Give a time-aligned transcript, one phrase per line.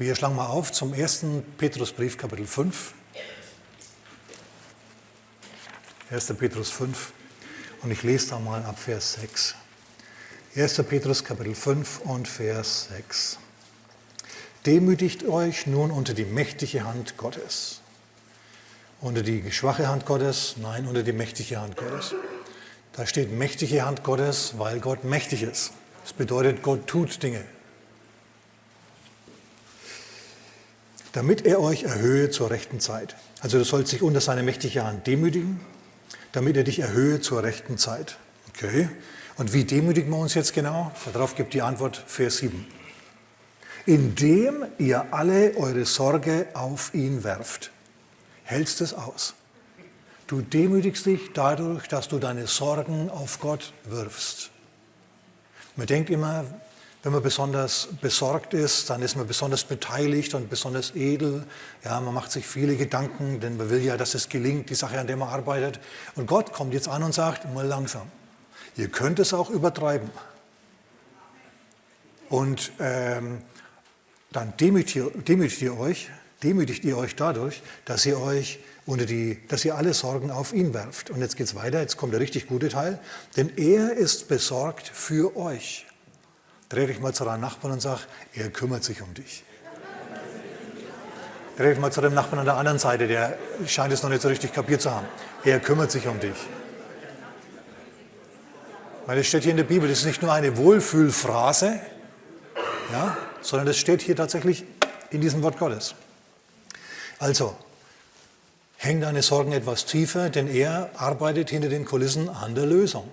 [0.00, 2.94] Wir schlagen mal auf zum ersten Petrusbrief, Kapitel 5.
[6.12, 6.34] 1.
[6.38, 7.12] Petrus 5.
[7.82, 9.56] Und ich lese da mal ab Vers 6.
[10.54, 10.84] 1.
[10.84, 13.38] Petrus, Kapitel 5 und Vers 6.
[14.66, 17.80] Demütigt euch nun unter die mächtige Hand Gottes.
[19.00, 20.54] Unter die schwache Hand Gottes?
[20.58, 22.14] Nein, unter die mächtige Hand Gottes.
[22.92, 25.72] Da steht mächtige Hand Gottes, weil Gott mächtig ist.
[26.04, 27.44] Das bedeutet, Gott tut Dinge.
[31.12, 33.16] Damit er euch erhöhe zur rechten Zeit.
[33.40, 35.60] Also du sollst dich unter seine mächtige Hand demütigen,
[36.32, 38.16] damit er dich erhöhe zur rechten Zeit.
[38.50, 38.88] Okay.
[39.36, 40.90] Und wie demütigen wir uns jetzt genau?
[41.12, 42.66] Darauf gibt die Antwort Vers 7.
[43.86, 47.70] Indem ihr alle eure Sorge auf ihn werft.
[48.42, 49.34] Hältst es aus.
[50.26, 54.50] Du demütigst dich dadurch, dass du deine Sorgen auf Gott wirfst.
[55.76, 56.44] Man denkt immer,
[57.02, 61.46] wenn man besonders besorgt ist, dann ist man besonders beteiligt und besonders edel.
[61.84, 64.98] Ja, man macht sich viele Gedanken, denn man will ja, dass es gelingt, die Sache,
[64.98, 65.78] an der man arbeitet.
[66.16, 68.10] Und Gott kommt jetzt an und sagt, mal langsam.
[68.76, 70.10] Ihr könnt es auch übertreiben.
[72.28, 73.42] Und ähm,
[74.32, 76.10] dann demütigt, demütigt ihr euch,
[76.42, 80.74] demütigt ihr euch dadurch, dass ihr euch unter die, dass ihr alle Sorgen auf ihn
[80.74, 81.10] werft.
[81.10, 82.98] Und jetzt geht es weiter, jetzt kommt der richtig gute Teil,
[83.36, 85.87] denn er ist besorgt für euch.
[86.68, 88.00] Dreh dich mal zu deinem Nachbarn und sag,
[88.34, 89.42] er kümmert sich um dich.
[91.56, 94.22] Dreh dich mal zu dem Nachbarn an der anderen Seite, der scheint es noch nicht
[94.22, 95.06] so richtig kapiert zu haben.
[95.44, 96.36] Er kümmert sich um dich.
[99.06, 101.80] Weil es steht hier in der Bibel, das ist nicht nur eine Wohlfühlphrase,
[102.92, 104.64] ja, sondern das steht hier tatsächlich
[105.10, 105.94] in diesem Wort Gottes.
[107.18, 107.56] Also,
[108.76, 113.08] häng deine Sorgen etwas tiefer, denn er arbeitet hinter den Kulissen an der Lösung.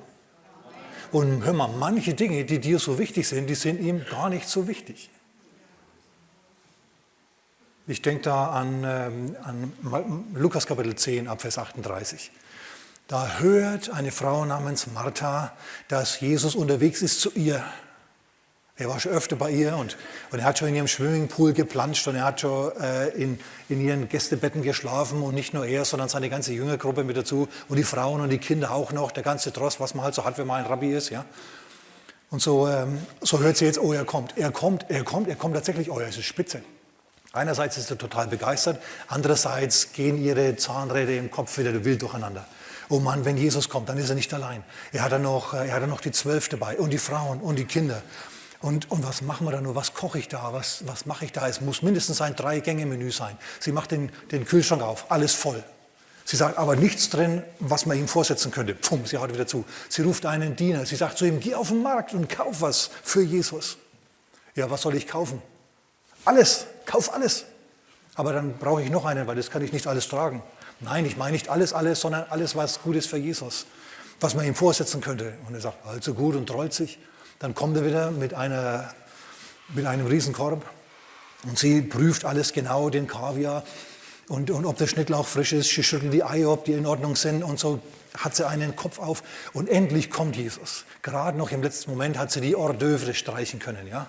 [1.16, 4.50] Und hör mal, manche Dinge, die dir so wichtig sind, die sind ihm gar nicht
[4.50, 5.10] so wichtig.
[7.88, 9.72] Ich denke da an, ähm, an
[10.34, 12.32] Lukas Kapitel 10 Abvers 38.
[13.08, 15.54] Da hört eine Frau namens Martha,
[15.88, 17.64] dass Jesus unterwegs ist zu ihr.
[18.78, 19.96] Er war schon öfter bei ihr und,
[20.32, 23.80] und er hat schon in ihrem Swimmingpool geplanscht und er hat schon äh, in, in
[23.80, 27.86] ihren Gästebetten geschlafen und nicht nur er, sondern seine ganze Jüngergruppe mit dazu und die
[27.86, 30.46] Frauen und die Kinder auch noch, der ganze Trost, was man halt so hat, wenn
[30.46, 31.10] man ein Rabbi ist.
[31.10, 31.24] Ja?
[32.32, 35.38] Und so, ähm, so hört sie jetzt, oh, er kommt, er kommt, er kommt, er
[35.38, 36.62] kommt tatsächlich, oh, er ist spitze.
[37.32, 42.46] Einerseits ist er total begeistert, andererseits gehen ihre Zahnräder im Kopf wieder wild durcheinander.
[42.90, 44.64] Oh Mann, wenn Jesus kommt, dann ist er nicht allein.
[44.92, 47.58] Er hat dann noch, er hat dann noch die Zwölf dabei und die Frauen und
[47.58, 48.02] die Kinder.
[48.66, 49.76] Und, und was machen wir da nur?
[49.76, 50.52] Was koche ich da?
[50.52, 51.48] Was, was mache ich da?
[51.48, 53.38] Es muss mindestens ein Drei-Gänge-Menü sein.
[53.60, 55.64] Sie macht den, den Kühlschrank auf, alles voll.
[56.24, 58.74] Sie sagt aber nichts drin, was man ihm vorsetzen könnte.
[58.74, 59.66] Pum, sie haut wieder zu.
[59.88, 60.88] Sie ruft einen Diener.
[60.88, 63.78] Sie sagt zu ihm, geh auf den Markt und kauf was für Jesus.
[64.56, 65.44] Ja, was soll ich kaufen?
[66.26, 67.46] Alles, kauf alles.
[68.16, 70.42] Aber dann brauche ich noch einen, weil das kann ich nicht alles tragen.
[70.80, 73.68] Nein, ich meine nicht alles, alles, sondern alles, was gut ist für Jesus.
[74.20, 75.36] Was man ihm vorsetzen könnte.
[75.48, 76.98] Und er sagt, also gut und trollt sich.
[77.40, 78.94] Dann kommt er wieder mit, einer,
[79.70, 80.66] mit einem Riesenkorb
[81.44, 83.64] und sie prüft alles genau, den Kaviar
[84.28, 85.70] und, und ob der Schnittlauch frisch ist.
[85.70, 87.82] Sie schüttelt die Eier, ob die in Ordnung sind und so
[88.18, 89.24] hat sie einen Kopf auf
[89.54, 90.86] und endlich kommt Jesus.
[91.02, 93.88] Gerade noch im letzten Moment hat sie die Hors d'oeuvre streichen können.
[93.88, 94.08] Ja?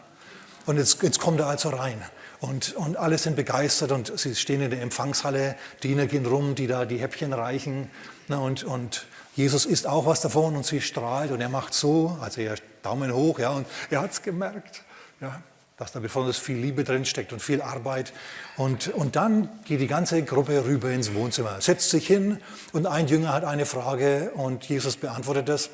[0.64, 2.03] Und jetzt, jetzt kommt er also rein.
[2.41, 6.66] Und, und alle sind begeistert und sie stehen in der Empfangshalle, Diener gehen rum, die
[6.66, 7.91] da die Häppchen reichen.
[8.28, 12.19] Na, und, und Jesus isst auch was davon und sie strahlt und er macht so,
[12.20, 12.56] also er
[12.87, 14.83] Daumen hoch, ja, und er hat es gemerkt,
[15.21, 15.43] ja,
[15.77, 18.13] dass da besonders viel Liebe drin steckt und viel Arbeit.
[18.57, 22.39] Und, und dann geht die ganze Gruppe rüber ins Wohnzimmer, setzt sich hin
[22.73, 25.71] und ein Jünger hat eine Frage und Jesus beantwortet das.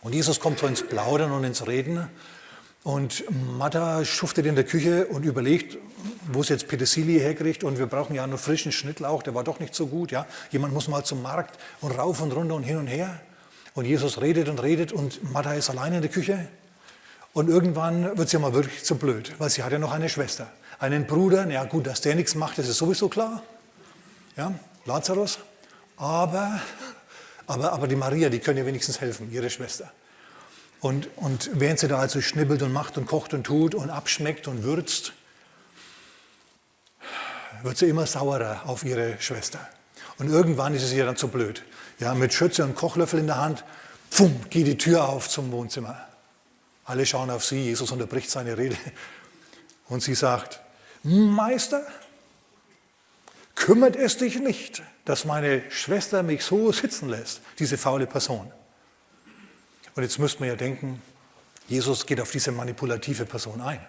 [0.00, 2.08] Und Jesus kommt so ins Plaudern und ins Reden.
[2.82, 3.24] Und
[3.58, 5.76] Martha schuftet in der Küche und überlegt,
[6.32, 9.60] wo es jetzt Petersilie herkriegt und wir brauchen ja nur frischen Schnittlauch, der war doch
[9.60, 10.12] nicht so gut.
[10.12, 10.26] Ja?
[10.50, 13.20] Jemand muss mal zum Markt und rauf und runter und hin und her.
[13.78, 16.48] Und Jesus redet und redet und Martha ist allein in der Küche.
[17.32, 20.50] Und irgendwann wird sie mal wirklich zu blöd, weil sie hat ja noch eine Schwester,
[20.80, 21.48] einen Bruder.
[21.48, 23.40] Ja, gut, dass der nichts macht, das ist sowieso klar.
[24.36, 24.52] Ja,
[24.84, 25.38] Lazarus.
[25.96, 26.60] Aber,
[27.46, 29.92] aber, aber die Maria, die können ihr wenigstens helfen, ihre Schwester.
[30.80, 34.48] Und, und während sie da also schnibbelt und macht und kocht und tut und abschmeckt
[34.48, 35.12] und würzt,
[37.62, 39.60] wird sie immer saurer auf ihre Schwester.
[40.18, 41.62] Und irgendwann ist es ihr dann zu blöd.
[41.98, 43.64] Ja, mit Schürze und Kochlöffel in der Hand,
[44.10, 46.06] pfum, geht die Tür auf zum Wohnzimmer.
[46.84, 48.76] Alle schauen auf sie, Jesus unterbricht seine Rede.
[49.88, 50.60] Und sie sagt,
[51.02, 51.86] Meister,
[53.54, 58.52] kümmert es dich nicht, dass meine Schwester mich so sitzen lässt, diese faule Person.
[59.94, 61.02] Und jetzt müsste man ja denken,
[61.66, 63.80] Jesus geht auf diese manipulative Person ein.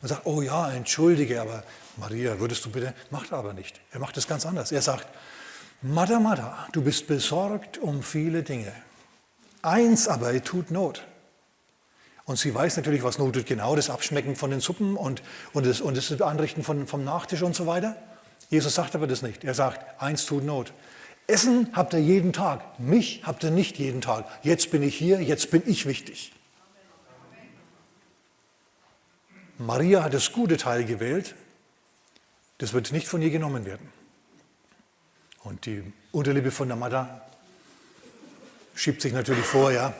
[0.00, 1.64] und sagt, oh ja, entschuldige, aber
[1.96, 3.80] Maria, würdest du bitte, macht er aber nicht.
[3.90, 4.70] Er macht es ganz anders.
[4.72, 5.06] Er sagt,
[5.80, 8.72] Mada, Mada, du bist besorgt um viele Dinge.
[9.62, 11.06] Eins aber tut Not.
[12.24, 15.22] Und sie weiß natürlich, was Not tut, genau das Abschmecken von den Suppen und,
[15.52, 17.96] und, das, und das Anrichten von, vom Nachtisch und so weiter.
[18.50, 19.44] Jesus sagt aber das nicht.
[19.44, 20.72] Er sagt, eins tut Not.
[21.28, 24.24] Essen habt ihr jeden Tag, mich habt ihr nicht jeden Tag.
[24.42, 26.32] Jetzt bin ich hier, jetzt bin ich wichtig.
[29.58, 31.36] Maria hat das gute Teil gewählt,
[32.58, 33.92] das wird nicht von ihr genommen werden.
[35.48, 37.22] Und die Unterliebe von der Mutter
[38.74, 39.94] schiebt sich natürlich vor, ja.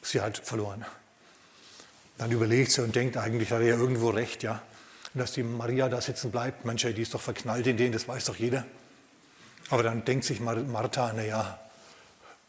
[0.00, 0.86] Sie hat verloren.
[2.16, 4.62] Dann überlegt sie und denkt, eigentlich hat er ja irgendwo recht, ja.
[5.12, 8.08] Und dass die Maria da sitzen bleibt, Mensch, die ist doch verknallt in den, das
[8.08, 8.64] weiß doch jeder.
[9.68, 11.60] Aber dann denkt sich Martha, naja,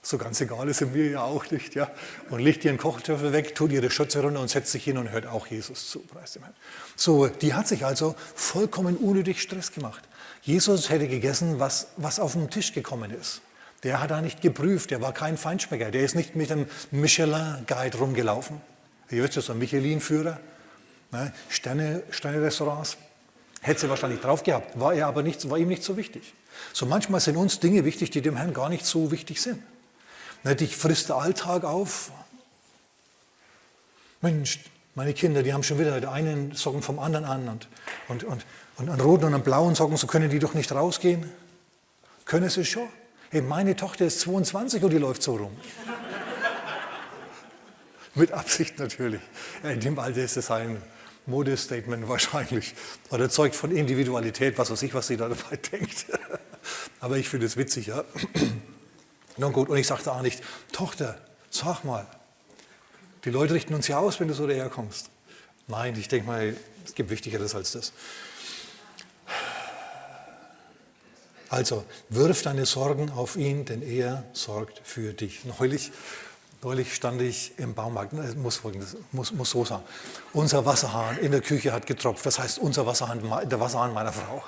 [0.03, 1.91] so ganz egal ist mir ja auch nicht, ja.
[2.29, 5.27] Und legt ihren Kochtöpfel weg, tut ihre Schürze runter und setzt sich hin und hört
[5.27, 6.03] auch Jesus zu.
[6.95, 10.01] So, die hat sich also vollkommen unnötig Stress gemacht.
[10.41, 13.41] Jesus hätte gegessen, was, was auf den Tisch gekommen ist.
[13.83, 17.97] Der hat da nicht geprüft, der war kein Feinschmecker, der ist nicht mit dem Michelin-Guide
[17.97, 18.59] rumgelaufen.
[19.11, 20.39] Ihr wisst ja, so ein Michelin-Führer,
[21.11, 21.33] ne?
[21.49, 22.97] Sterne, Sterne-Restaurants.
[23.61, 26.33] Hätte sie wahrscheinlich drauf gehabt, war, er aber nicht, war ihm nicht so wichtig.
[26.73, 29.61] So manchmal sind uns Dinge wichtig, die dem Herrn gar nicht so wichtig sind.
[30.43, 32.11] Ne, dich frisst der Alltag auf.
[34.21, 34.59] Mensch,
[34.95, 37.67] meine Kinder, die haben schon wieder einen Socken vom anderen an und,
[38.07, 38.45] und, und,
[38.77, 41.29] und einen roten und einen blauen Socken, so können die doch nicht rausgehen.
[42.25, 42.87] Können sie schon?
[43.29, 45.55] Hey, meine Tochter ist 22 und die läuft so rum.
[48.15, 49.21] Mit Absicht natürlich.
[49.63, 50.81] In dem Alter ist es ein
[51.25, 52.73] Modestatement wahrscheinlich.
[53.09, 56.07] Oder zeugt von Individualität, was weiß ich, was sie da dabei denkt.
[56.99, 58.03] Aber ich finde es witzig, ja.
[59.37, 61.17] Nun gut, und ich sagte auch nicht, Tochter,
[61.49, 62.05] sag mal,
[63.23, 65.09] die Leute richten uns ja aus, wenn du so daherkommst.
[65.67, 66.55] Nein, ich denke mal,
[66.85, 67.93] es gibt Wichtigeres als das.
[71.49, 75.43] Also, wirf deine Sorgen auf ihn, denn er sorgt für dich.
[75.45, 75.91] Neulich,
[76.63, 78.61] neulich stand ich im Baumarkt, es muss,
[79.11, 79.83] muss, muss so sagen,
[80.33, 82.25] unser Wasserhahn in der Küche hat getropft.
[82.25, 84.43] Das heißt, unser Wasserhahn, der Wasserhahn meiner Frau.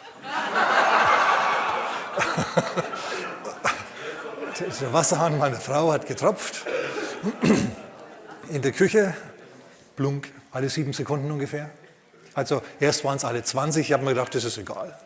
[4.59, 6.65] Der Wasserhahn meiner Frau hat getropft.
[8.49, 9.15] In der Küche,
[9.95, 11.71] blunk, alle sieben Sekunden ungefähr.
[12.35, 14.97] Also erst waren es alle 20, ich habe mir gedacht, das ist egal.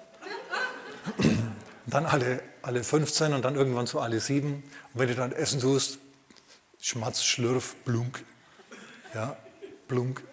[1.86, 4.64] Dann alle, alle 15 und dann irgendwann so alle sieben.
[4.94, 6.00] Und wenn du dann Essen tust,
[6.82, 8.24] Schmatz, Schlürf, Blunk.
[9.14, 9.38] Ja,
[9.88, 10.24] Blunk.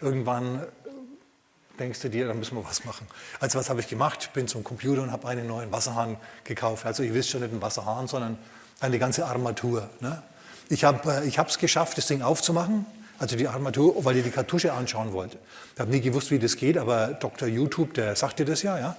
[0.00, 0.66] Irgendwann
[1.78, 3.06] denkst du dir, da müssen wir was machen.
[3.40, 4.30] Also was habe ich gemacht?
[4.32, 6.86] Bin zum Computer und habe einen neuen Wasserhahn gekauft.
[6.86, 8.38] Also ihr wisst schon nicht einen Wasserhahn, sondern
[8.80, 9.88] eine ganze Armatur.
[10.00, 10.22] Ne?
[10.68, 12.86] Ich habe es geschafft, das Ding aufzumachen,
[13.18, 15.38] also die Armatur, weil ich die Kartusche anschauen wollte.
[15.74, 17.48] Ich habe nie gewusst, wie das geht, aber Dr.
[17.48, 18.96] YouTube, der sagt dir das ja, ja.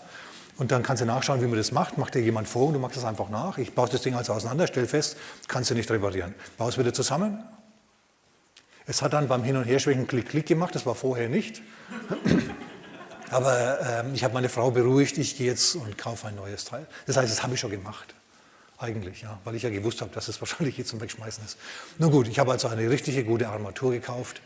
[0.57, 1.99] Und dann kannst du nachschauen, wie man das macht.
[1.99, 3.59] Macht dir jemand vor und du machst das einfach nach.
[3.59, 6.33] Ich baue das Ding also auseinander, stell fest, kannst du nicht reparieren.
[6.57, 7.43] Baue es wieder zusammen.
[8.87, 11.61] Es hat dann beim Hin- und Herschwenken Klick-Klick gemacht, das war vorher nicht.
[13.29, 16.85] Aber ähm, ich habe meine Frau beruhigt, ich gehe jetzt und kaufe ein neues Teil.
[17.05, 18.15] Das heißt, das habe ich schon gemacht.
[18.79, 21.57] Eigentlich, ja, weil ich ja gewusst habe, dass es wahrscheinlich jetzt zum Wegschmeißen ist.
[21.97, 24.41] Nun gut, ich habe also eine richtige gute Armatur gekauft.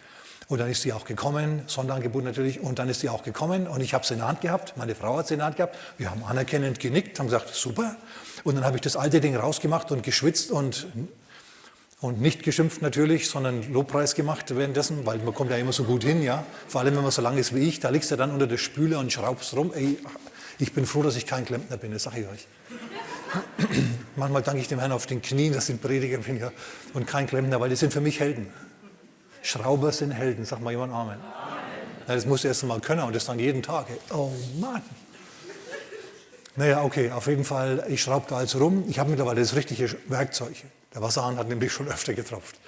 [0.48, 3.80] Und dann ist sie auch gekommen, Sonderangebot natürlich, und dann ist sie auch gekommen und
[3.80, 5.78] ich habe sie in der Hand gehabt, meine Frau hat sie in der Hand gehabt,
[5.98, 7.96] wir haben anerkennend genickt, haben gesagt, super.
[8.44, 10.88] Und dann habe ich das alte Ding rausgemacht und geschwitzt und
[12.02, 16.04] und nicht geschimpft natürlich, sondern Lobpreis gemacht währenddessen, weil man kommt ja immer so gut
[16.04, 16.44] hin, ja.
[16.68, 18.58] Vor allem, wenn man so lang ist wie ich, da liegst du dann unter der
[18.58, 19.72] Spüle und schraubst rum.
[19.74, 20.00] Ey,
[20.58, 22.48] ich bin froh, dass ich kein Klempner bin, das sage ich euch.
[24.16, 26.52] Manchmal danke ich dem Herrn auf den Knien, dass ich ein Prediger bin, ja,
[26.94, 28.48] und kein Klempner, weil die sind für mich Helden.
[29.44, 31.18] Schrauber sind Helden, sag mal jemand Amen.
[31.20, 31.22] Amen.
[32.08, 33.88] Ja, das musst du erst mal können und das dann jeden Tag.
[33.90, 33.98] Ey.
[34.16, 34.82] Oh Mann.
[36.56, 38.86] Naja, okay, auf jeden Fall, ich schraube da also rum.
[38.90, 40.56] Ich habe mittlerweile das richtige Werkzeug.
[40.94, 42.60] Der Wasserhahn hat nämlich schon öfter getropft.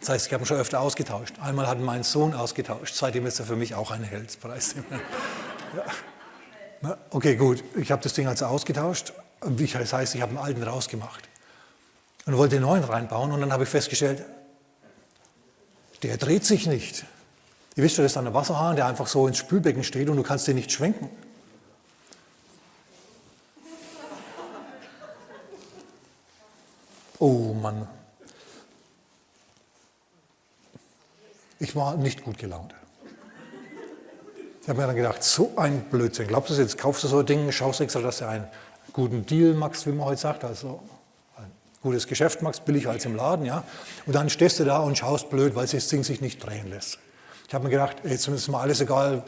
[0.00, 1.34] Das heißt, ich habe ihn schon öfter ausgetauscht.
[1.40, 2.94] Einmal hat mein Sohn ausgetauscht.
[2.94, 4.38] Seitdem ist er für mich auch ein Held.
[6.80, 6.96] Ja.
[7.10, 7.62] Okay, gut.
[7.74, 9.12] Ich habe das Ding also ausgetauscht.
[9.40, 11.28] Das heißt, ich habe einen alten rausgemacht
[12.24, 13.32] und wollte den neuen reinbauen.
[13.32, 14.24] Und dann habe ich festgestellt,
[16.02, 17.04] der dreht sich nicht.
[17.74, 20.22] Ihr wisst ja, das ist ein Wasserhahn, der einfach so ins Spülbecken steht und du
[20.22, 21.10] kannst den nicht schwenken.
[27.18, 27.88] Oh Mann.
[31.60, 32.74] Ich war nicht gut gelaunt.
[34.62, 36.28] Ich habe mir dann gedacht, so ein Blödsinn.
[36.28, 38.46] Glaubst du jetzt, kaufst du so ein Ding, schaust extra, dass du einen
[38.92, 40.80] guten Deal machst, wie man heute sagt, also
[41.80, 43.62] Gutes Geschäft machst, billiger als im Laden, ja.
[44.04, 46.98] Und dann stehst du da und schaust blöd, weil das Ding sich nicht drehen lässt.
[47.46, 49.22] Ich habe mir gedacht, jetzt ist mir alles egal,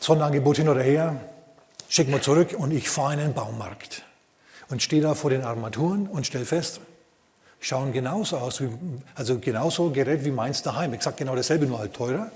[0.00, 1.20] Sonderangebot hin oder her,
[1.88, 4.02] schick mal zurück und ich fahre in den Baumarkt
[4.70, 6.80] und stehe da vor den Armaturen und stelle fest,
[7.60, 8.70] schauen genauso aus, wie,
[9.14, 10.98] also genauso Gerät wie meins daheim.
[11.00, 12.30] Sage genau dasselbe, nur halt teurer.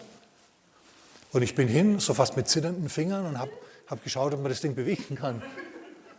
[1.33, 3.51] Und ich bin hin, so fast mit zitternden Fingern und habe
[3.87, 5.43] hab geschaut, ob man das Ding bewegen kann.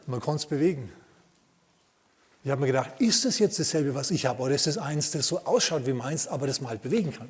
[0.07, 0.91] Man konnte es bewegen.
[2.43, 5.11] Ich habe mir gedacht, ist das jetzt dasselbe, was ich habe, oder ist das eins,
[5.11, 7.29] das so ausschaut wie meins, aber das man halt bewegen kann?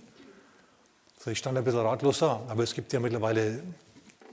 [1.24, 3.64] So, ich stand ein bisschen ratlos da, aber es gibt ja mittlerweile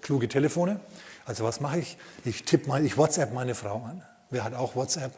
[0.00, 0.80] kluge Telefone.
[1.24, 1.96] Also was mache ich?
[2.24, 4.02] Ich tippe mal, ich WhatsApp meine Frau an.
[4.32, 5.12] Wer hat auch WhatsApp?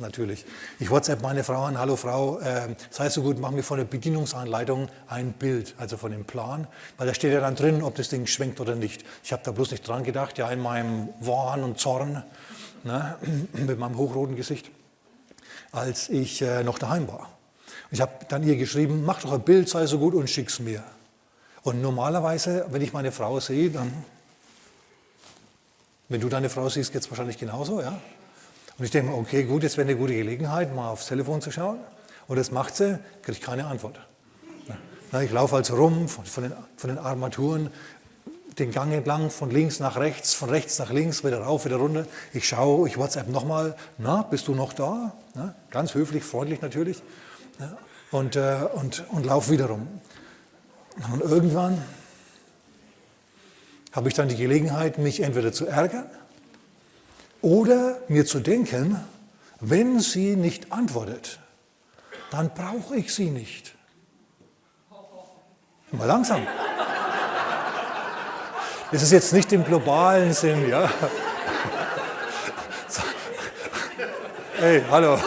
[0.00, 0.44] natürlich.
[0.78, 3.84] Ich WhatsApp meine Frau an, hallo Frau, äh, sei so gut, mach mir von der
[3.84, 6.66] Bedienungsanleitung ein Bild, also von dem Plan,
[6.96, 9.04] weil da steht ja dann drin, ob das Ding schwenkt oder nicht.
[9.22, 12.24] Ich habe da bloß nicht dran gedacht, ja in meinem Wahn und Zorn,
[12.82, 13.16] ne,
[13.52, 14.70] mit meinem hochroten Gesicht,
[15.70, 17.30] als ich äh, noch daheim war.
[17.90, 20.82] Ich habe dann ihr geschrieben, mach doch ein Bild, sei so gut und schick's mir.
[21.62, 23.92] Und normalerweise, wenn ich meine Frau sehe, dann,
[26.10, 27.98] wenn du deine Frau siehst, geht es wahrscheinlich genauso, ja?
[28.78, 31.50] Und ich denke mir, okay, gut, jetzt wäre eine gute Gelegenheit, mal aufs Telefon zu
[31.50, 31.78] schauen.
[32.28, 34.00] Und das macht sie, kriege ich keine Antwort.
[35.22, 37.70] Ich laufe also rum von, von, den, von den Armaturen,
[38.58, 42.06] den Gang entlang, von links nach rechts, von rechts nach links, wieder rauf, wieder runter.
[42.32, 45.12] Ich schaue, ich WhatsApp nochmal, na, bist du noch da?
[45.34, 47.02] Na, ganz höflich, freundlich natürlich.
[47.58, 47.76] Ja,
[48.12, 49.86] und, äh, und, und laufe wieder rum.
[51.12, 51.82] Und irgendwann
[53.92, 56.08] habe ich dann die Gelegenheit, mich entweder zu ärgern
[57.42, 59.00] oder mir zu denken,
[59.60, 61.38] wenn sie nicht antwortet,
[62.30, 63.74] dann brauche ich sie nicht.
[65.92, 66.46] Mal langsam.
[68.92, 70.88] Das ist jetzt nicht im globalen Sinn, ja.
[74.58, 75.18] Hey, hallo.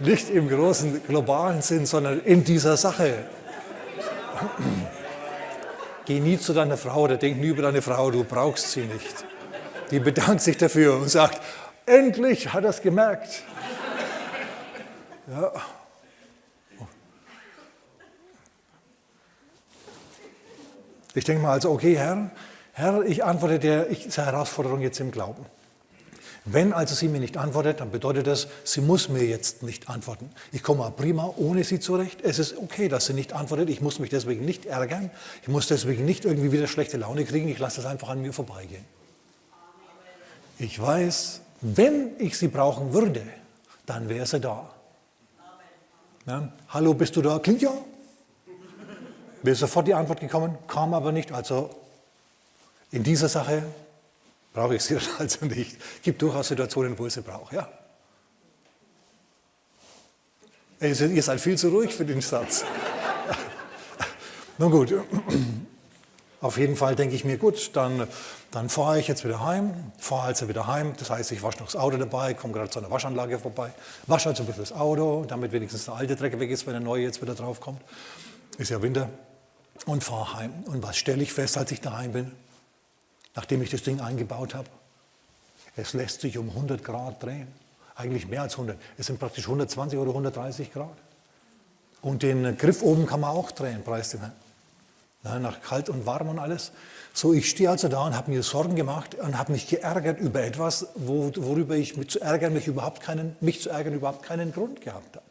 [0.00, 3.24] Nicht im großen globalen Sinn, sondern in dieser Sache.
[6.06, 9.24] Geh nie zu deiner Frau oder denk nie über deine Frau, du brauchst sie nicht.
[9.90, 11.40] Die bedankt sich dafür und sagt,
[11.84, 13.42] endlich hat er es gemerkt.
[15.28, 15.52] Ja.
[21.14, 22.30] Ich denke mal also, okay, Herr,
[22.72, 25.44] Herr, ich antworte dir diese Herausforderung jetzt im Glauben.
[26.48, 30.30] Wenn also sie mir nicht antwortet, dann bedeutet das, sie muss mir jetzt nicht antworten.
[30.52, 32.20] Ich komme prima ohne sie zurecht.
[32.22, 33.68] Es ist okay, dass sie nicht antwortet.
[33.68, 35.10] Ich muss mich deswegen nicht ärgern.
[35.42, 37.48] Ich muss deswegen nicht irgendwie wieder schlechte Laune kriegen.
[37.48, 38.84] Ich lasse es einfach an mir vorbeigehen.
[40.60, 43.22] Ich weiß, wenn ich sie brauchen würde,
[43.84, 44.72] dann wäre sie da.
[46.26, 46.52] Ja?
[46.68, 47.40] Hallo, bist du da?
[47.40, 47.72] Klingt ja.
[49.42, 51.32] Wäre sofort die Antwort gekommen, kam aber nicht.
[51.32, 51.70] Also
[52.92, 53.64] in dieser Sache
[54.56, 55.76] brauche ich sie also nicht.
[55.76, 57.68] Es gibt durchaus Situationen, wo ich sie brauche, ja.
[60.80, 62.64] Ihr seid viel zu ruhig für den Satz.
[64.58, 64.94] Nun gut,
[66.40, 68.06] auf jeden Fall denke ich mir, gut, dann,
[68.50, 71.66] dann fahre ich jetzt wieder heim, fahre also wieder heim, das heißt, ich wasche noch
[71.66, 73.72] das Auto dabei, komme gerade zu einer Waschanlage vorbei,
[74.06, 76.82] wasche also ein bisschen das Auto, damit wenigstens der alte Dreck weg ist, wenn der
[76.82, 77.80] neue jetzt wieder drauf kommt.
[78.58, 79.08] Ist ja Winter.
[79.86, 80.52] Und fahre heim.
[80.66, 82.32] Und was stelle ich fest, als ich daheim bin?
[83.36, 84.68] Nachdem ich das Ding eingebaut habe.
[85.76, 87.48] Es lässt sich um 100 Grad drehen.
[87.94, 88.76] Eigentlich mehr als 100.
[88.98, 90.96] Es sind praktisch 120 oder 130 Grad.
[92.02, 94.20] Und den Griff oben kann man auch drehen, preis den
[95.22, 95.42] Herrn.
[95.42, 96.72] nach kalt und warm und alles.
[97.12, 100.42] So, ich stehe also da und habe mir Sorgen gemacht und habe mich geärgert über
[100.42, 104.82] etwas, worüber ich mich zu ärgern, mich, überhaupt keinen, mich zu ärgern überhaupt keinen Grund
[104.82, 105.26] gehabt habe.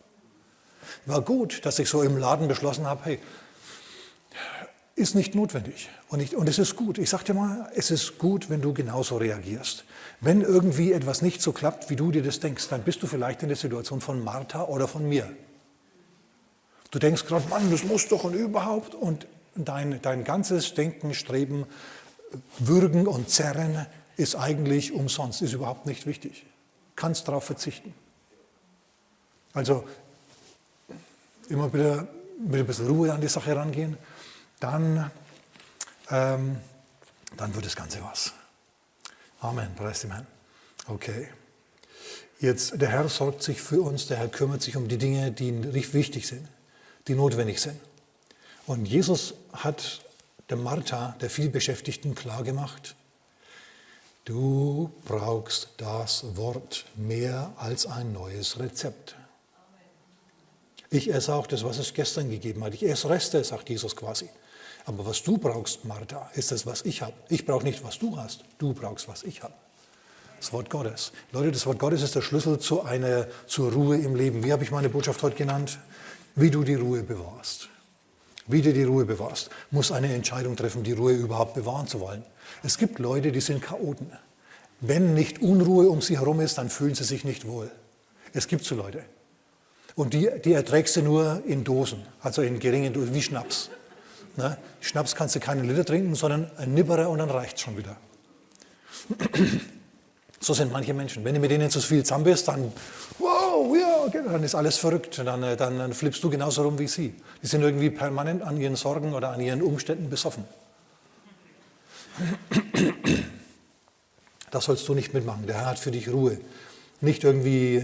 [1.06, 3.20] War gut, dass ich so im Laden beschlossen habe, hey,
[4.96, 5.90] ist nicht notwendig.
[6.08, 6.98] Und, ich, und es ist gut.
[6.98, 9.84] Ich sage dir mal, es ist gut, wenn du genauso reagierst.
[10.22, 13.44] Wenn irgendwie etwas nicht so klappt, wie du dir das denkst, dann bist du vielleicht
[13.44, 15.30] in der Situation von Martha oder von mir.
[16.92, 18.96] Du denkst gerade, Mann, das muss doch und überhaupt.
[18.96, 21.66] Und dein, dein ganzes Denken, Streben,
[22.58, 23.86] Würgen und Zerren
[24.16, 26.46] ist eigentlich umsonst, ist überhaupt nicht wichtig.
[26.96, 27.94] Kannst darauf verzichten.
[29.54, 29.84] Also
[31.50, 32.08] immer wieder
[32.40, 33.98] mit ein bisschen Ruhe an die Sache rangehen
[34.66, 35.12] dann,
[36.10, 36.58] ähm,
[37.38, 38.34] dann wird das Ganze was.
[39.40, 40.26] Amen, preis dem Herrn.
[40.88, 41.28] Okay.
[42.40, 45.94] Jetzt, der Herr sorgt sich für uns, der Herr kümmert sich um die Dinge, die
[45.94, 46.48] wichtig sind,
[47.08, 47.80] die notwendig sind.
[48.66, 50.02] Und Jesus hat
[50.50, 52.96] der Martha, der vielbeschäftigten, klargemacht,
[54.26, 59.16] du brauchst das Wort mehr als ein neues Rezept.
[60.90, 62.74] Ich esse auch das, was es gestern gegeben hat.
[62.74, 64.30] Ich esse Reste, sagt Jesus quasi.
[64.86, 67.14] Aber was du brauchst, Martha, ist das, was ich habe.
[67.30, 68.46] Ich brauche nicht, was du hast.
[68.60, 69.54] Du brauchst, was ich habe.
[70.40, 71.12] Das Wort Gottes.
[71.32, 74.44] Leute, das Wort Gottes ist der Schlüssel zu einer, zur Ruhe im Leben.
[74.44, 75.80] Wie habe ich meine Botschaft heute genannt?
[76.36, 77.70] Wie du die Ruhe bewahrst.
[78.46, 79.50] Wie du die Ruhe bewahrst.
[79.72, 82.24] Muss eine Entscheidung treffen, die Ruhe überhaupt bewahren zu wollen.
[82.62, 84.12] Es gibt Leute, die sind Chaoten.
[84.82, 87.72] Wenn nicht Unruhe um sie herum ist, dann fühlen sie sich nicht wohl.
[88.34, 89.04] Es gibt so Leute.
[89.96, 93.70] Und die, die erträgst du nur in Dosen, also in geringen Dosen, wie Schnaps.
[94.38, 94.58] Ne?
[94.82, 97.96] Schnaps kannst du keinen Liter trinken, sondern ein Nipperer und dann reicht schon wieder.
[100.46, 101.24] So sind manche Menschen.
[101.26, 102.72] Wenn du mit denen zu viel zusammen bist, dann,
[103.18, 105.18] wow, ja, okay, dann ist alles verrückt.
[105.18, 107.16] Dann, äh, dann, dann flippst du genauso rum wie sie.
[107.42, 110.46] Die sind irgendwie permanent an ihren Sorgen oder an ihren Umständen besoffen.
[114.52, 115.48] Das sollst du nicht mitmachen.
[115.48, 116.38] Der Herr hat für dich Ruhe.
[117.02, 117.84] Nicht irgendwie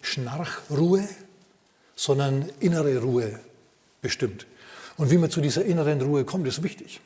[0.00, 1.08] Schnarchruhe,
[1.96, 3.40] sondern innere Ruhe
[4.00, 4.46] bestimmt.
[4.96, 7.00] Und wie man zu dieser inneren Ruhe kommt, ist wichtig.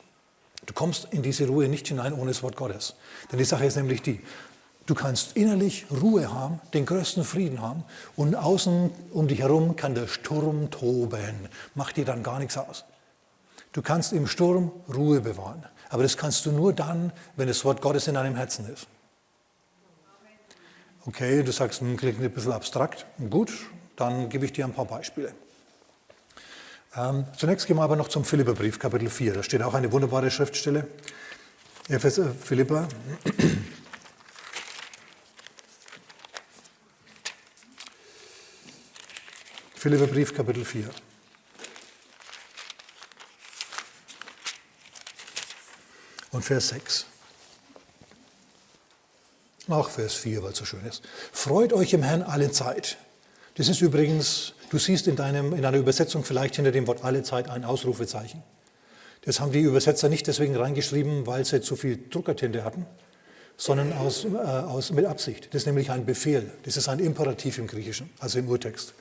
[0.67, 2.95] Du kommst in diese Ruhe nicht hinein ohne das Wort Gottes.
[3.31, 4.21] Denn die Sache ist nämlich die,
[4.91, 7.85] Du kannst innerlich Ruhe haben, den größten Frieden haben
[8.17, 11.49] und außen um dich herum kann der Sturm toben.
[11.77, 12.85] Macht dir dann gar nichts aus.
[13.71, 15.65] Du kannst im Sturm Ruhe bewahren.
[15.91, 18.89] Aber das kannst du nur dann, wenn das Wort Gottes in deinem Herzen ist.
[21.07, 23.07] Okay, du sagst, hm, klingt ein bisschen abstrakt.
[23.31, 23.53] Gut,
[23.95, 25.33] dann gebe ich dir ein paar Beispiele.
[26.97, 29.35] Ähm, zunächst gehen wir aber noch zum Philipperbrief, Kapitel 4.
[29.35, 30.89] Da steht auch eine wunderbare Schriftstelle.
[31.89, 32.89] Epheser, Philippa.
[39.77, 40.91] Philipperbrief, Kapitel 4.
[46.33, 47.07] Und Vers 6.
[49.69, 51.03] Auch Vers 4, weil es so schön ist.
[51.33, 52.99] Freut euch im Herrn alle Zeit.
[53.55, 57.23] Das ist übrigens, du siehst in, deinem, in deiner Übersetzung vielleicht hinter dem Wort alle
[57.23, 58.43] Zeit ein Ausrufezeichen.
[59.23, 62.87] Das haben die Übersetzer nicht deswegen reingeschrieben, weil sie zu viel Druckertinte hatten,
[63.57, 65.49] sondern aus, äh, aus, mit Absicht.
[65.51, 66.51] Das ist nämlich ein Befehl.
[66.63, 68.95] Das ist ein Imperativ im Griechischen, also im Urtext.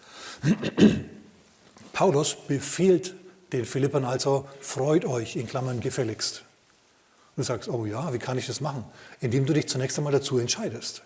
[1.94, 3.16] Paulus befiehlt
[3.54, 6.44] den Philippern also, freut euch, in Klammern gefälligst.
[7.36, 8.84] Du sagst, oh ja, wie kann ich das machen?
[9.22, 11.04] Indem du dich zunächst einmal dazu entscheidest.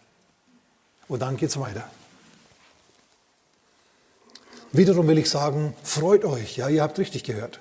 [1.08, 1.88] Und dann geht es weiter.
[4.76, 7.60] Wiederum will ich sagen, freut euch, ja, ihr habt richtig gehört.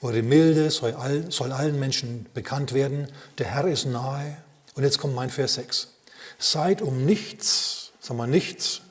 [0.00, 3.08] Eure Milde soll, all, soll allen Menschen bekannt werden.
[3.38, 4.36] Der Herr ist nahe.
[4.76, 5.88] Und jetzt kommt mein Vers 6.
[6.38, 8.82] Seid um nichts, sag mal nichts,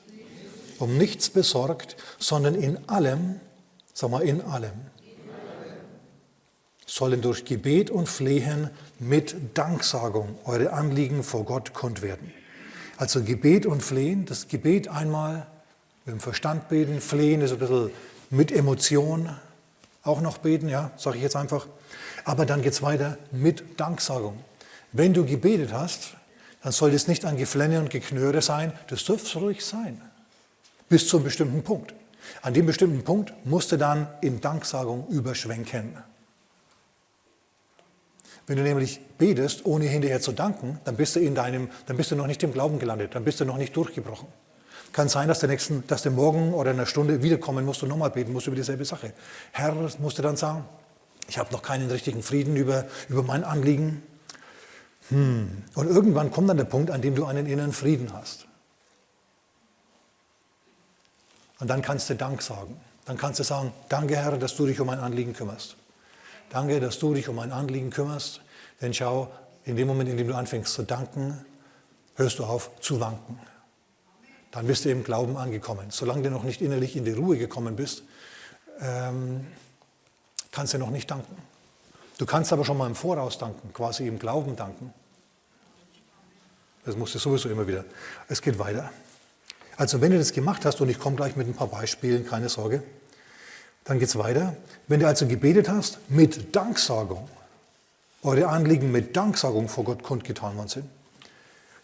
[0.78, 3.40] um nichts besorgt, sondern in allem,
[3.94, 4.72] sag mal in allem,
[6.86, 12.34] sollen durch Gebet und Flehen mit Danksagung eure Anliegen vor Gott kund werden.
[12.98, 15.46] Also Gebet und Flehen, das Gebet einmal
[16.04, 17.90] mit dem Verstand beten, Flehen ist ein bisschen
[18.30, 19.28] mit Emotion
[20.02, 21.66] auch noch beten, ja, sage ich jetzt einfach.
[22.24, 24.42] Aber dann geht es weiter mit Danksagung.
[24.92, 26.14] Wenn du gebetet hast,
[26.62, 30.00] dann soll das nicht ein Geflenne und Geknöre sein, das dürfte ruhig sein
[30.92, 31.94] bis zu einem bestimmten Punkt.
[32.42, 35.96] An dem bestimmten Punkt musst du dann in Danksagung überschwenken.
[38.46, 42.10] Wenn du nämlich betest, ohne hinterher zu danken, dann bist du, in deinem, dann bist
[42.10, 44.28] du noch nicht im Glauben gelandet, dann bist du noch nicht durchgebrochen.
[44.92, 47.88] Kann sein, dass der, nächsten, dass der morgen oder in einer Stunde wiederkommen musst und
[47.88, 49.12] nochmal beten musst über dieselbe Sache.
[49.52, 50.64] Herr, musst du dann sagen,
[51.28, 54.02] ich habe noch keinen richtigen Frieden über, über mein Anliegen.
[55.08, 55.64] Hm.
[55.74, 58.46] Und irgendwann kommt dann der Punkt, an dem du einen inneren Frieden hast.
[61.58, 62.76] Und dann kannst du Dank sagen.
[63.04, 65.76] Dann kannst du sagen, danke Herr, dass du dich um mein Anliegen kümmerst.
[66.50, 68.40] Danke, dass du dich um mein Anliegen kümmerst.
[68.80, 69.32] Denn schau,
[69.64, 71.44] in dem Moment, in dem du anfängst zu danken,
[72.16, 73.38] hörst du auf zu wanken.
[74.52, 75.86] Dann bist du im Glauben angekommen.
[75.90, 78.04] Solange du noch nicht innerlich in die Ruhe gekommen bist,
[78.80, 79.46] ähm,
[80.52, 81.36] kannst du noch nicht danken.
[82.18, 84.92] Du kannst aber schon mal im Voraus danken, quasi im Glauben danken.
[86.84, 87.84] Das musst du sowieso immer wieder.
[88.28, 88.90] Es geht weiter.
[89.76, 92.48] Also wenn du das gemacht hast, und ich komme gleich mit ein paar Beispielen, keine
[92.48, 92.82] Sorge,
[93.84, 94.54] dann geht es weiter.
[94.86, 97.28] Wenn du also gebetet hast, mit Danksagung,
[98.22, 100.84] eure Anliegen mit Danksagung vor Gott kundgetan worden sind,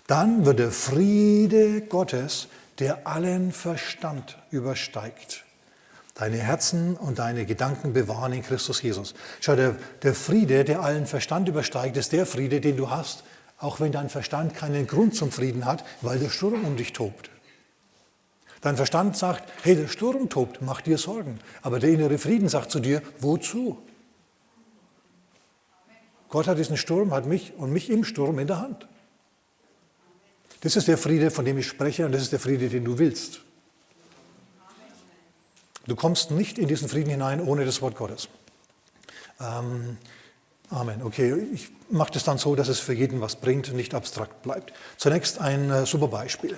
[0.07, 2.49] dann wird der Friede Gottes,
[2.79, 5.45] der allen Verstand übersteigt,
[6.15, 9.15] deine Herzen und deine Gedanken bewahren in Christus Jesus.
[9.41, 13.25] Schau, der, der Friede, der allen Verstand übersteigt, ist der Friede, den du hast,
[13.59, 17.31] auch wenn dein Verstand keinen Grund zum Frieden hat, weil der Sturm um dich tobt.
[18.61, 21.39] Dein Verstand sagt, hey, der Sturm tobt, mach dir Sorgen.
[21.63, 23.79] Aber der innere Frieden sagt zu dir, wozu?
[26.29, 28.87] Gott hat diesen Sturm, hat mich und mich im Sturm in der Hand.
[30.61, 32.99] Das ist der Friede, von dem ich spreche und das ist der Friede, den du
[32.99, 33.41] willst.
[35.87, 38.29] Du kommst nicht in diesen Frieden hinein ohne das Wort Gottes.
[39.41, 39.97] Ähm,
[40.71, 41.03] Amen.
[41.03, 44.43] Okay, ich mache das dann so, dass es für jeden was bringt und nicht abstrakt
[44.43, 44.75] bleibt.
[44.99, 46.57] Zunächst ein äh, super Beispiel.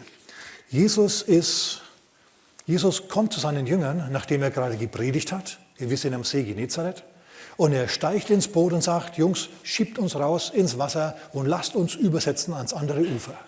[0.69, 1.83] Jesus ist,
[2.67, 5.59] Jesus kommt zu seinen Jüngern, nachdem er gerade gepredigt hat.
[5.79, 7.05] Wir sind am See Genezareth.
[7.57, 11.77] Und er steigt ins Boot und sagt, Jungs, schiebt uns raus ins Wasser und lasst
[11.77, 13.39] uns übersetzen ans andere Ufer.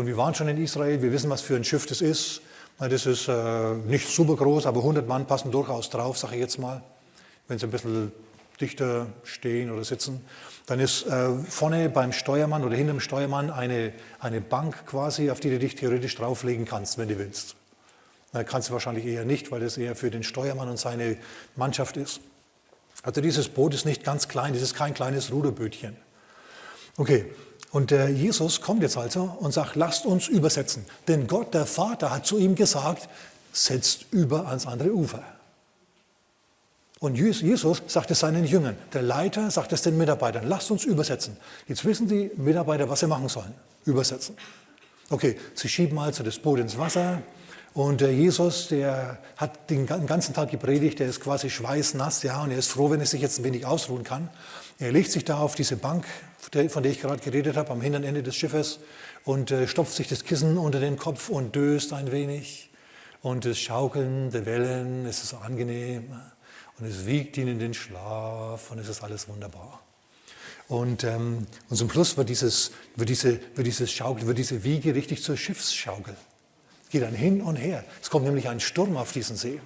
[0.00, 2.40] Und wir waren schon in Israel, wir wissen, was für ein Schiff das ist.
[2.78, 6.58] Das ist äh, nicht super groß, aber 100 Mann passen durchaus drauf, sage ich jetzt
[6.58, 6.82] mal,
[7.48, 8.10] wenn sie ein bisschen
[8.58, 10.24] dichter stehen oder sitzen.
[10.64, 15.38] Dann ist äh, vorne beim Steuermann oder hinter dem Steuermann eine, eine Bank quasi, auf
[15.38, 17.56] die du dich theoretisch drauflegen kannst, wenn du willst.
[18.32, 21.18] Na, kannst du wahrscheinlich eher nicht, weil das eher für den Steuermann und seine
[21.56, 22.22] Mannschaft ist.
[23.02, 25.94] Also dieses Boot ist nicht ganz klein, das ist kein kleines Ruderbötchen.
[26.96, 27.26] Okay,
[27.72, 30.84] und der Jesus kommt jetzt also und sagt, lasst uns übersetzen.
[31.06, 33.08] Denn Gott, der Vater, hat zu ihm gesagt,
[33.52, 35.22] setzt über ans andere Ufer.
[36.98, 38.76] Und Jesus sagt es seinen Jüngern.
[38.92, 41.36] Der Leiter sagt es den Mitarbeitern, lasst uns übersetzen.
[41.66, 43.54] Jetzt wissen die Mitarbeiter, was sie machen sollen.
[43.86, 44.36] Übersetzen.
[45.08, 47.22] Okay, sie schieben also das Boot ins Wasser,
[47.72, 52.50] und der Jesus, der hat den ganzen Tag gepredigt, der ist quasi schweißnass, ja, und
[52.50, 54.28] er ist froh, wenn er sich jetzt ein wenig ausruhen kann.
[54.80, 56.04] Er legt sich da auf diese Bank,
[56.68, 58.80] von der ich gerade geredet habe, am hinteren Ende des Schiffes
[59.24, 62.70] und äh, stopft sich das Kissen unter den Kopf und döst ein wenig.
[63.22, 66.18] Und das Schaukeln der Wellen, es ist angenehm.
[66.78, 69.80] Und es wiegt ihn in den Schlaf und es ist alles wunderbar.
[70.66, 74.94] Und, ähm, und zum Schluss wird dieses, wird, diese, wird dieses Schaukel, wird diese Wiege
[74.94, 76.16] richtig zur Schiffsschaukel
[76.90, 77.84] geht dann hin und her.
[78.02, 79.60] Es kommt nämlich ein Sturm auf diesen See.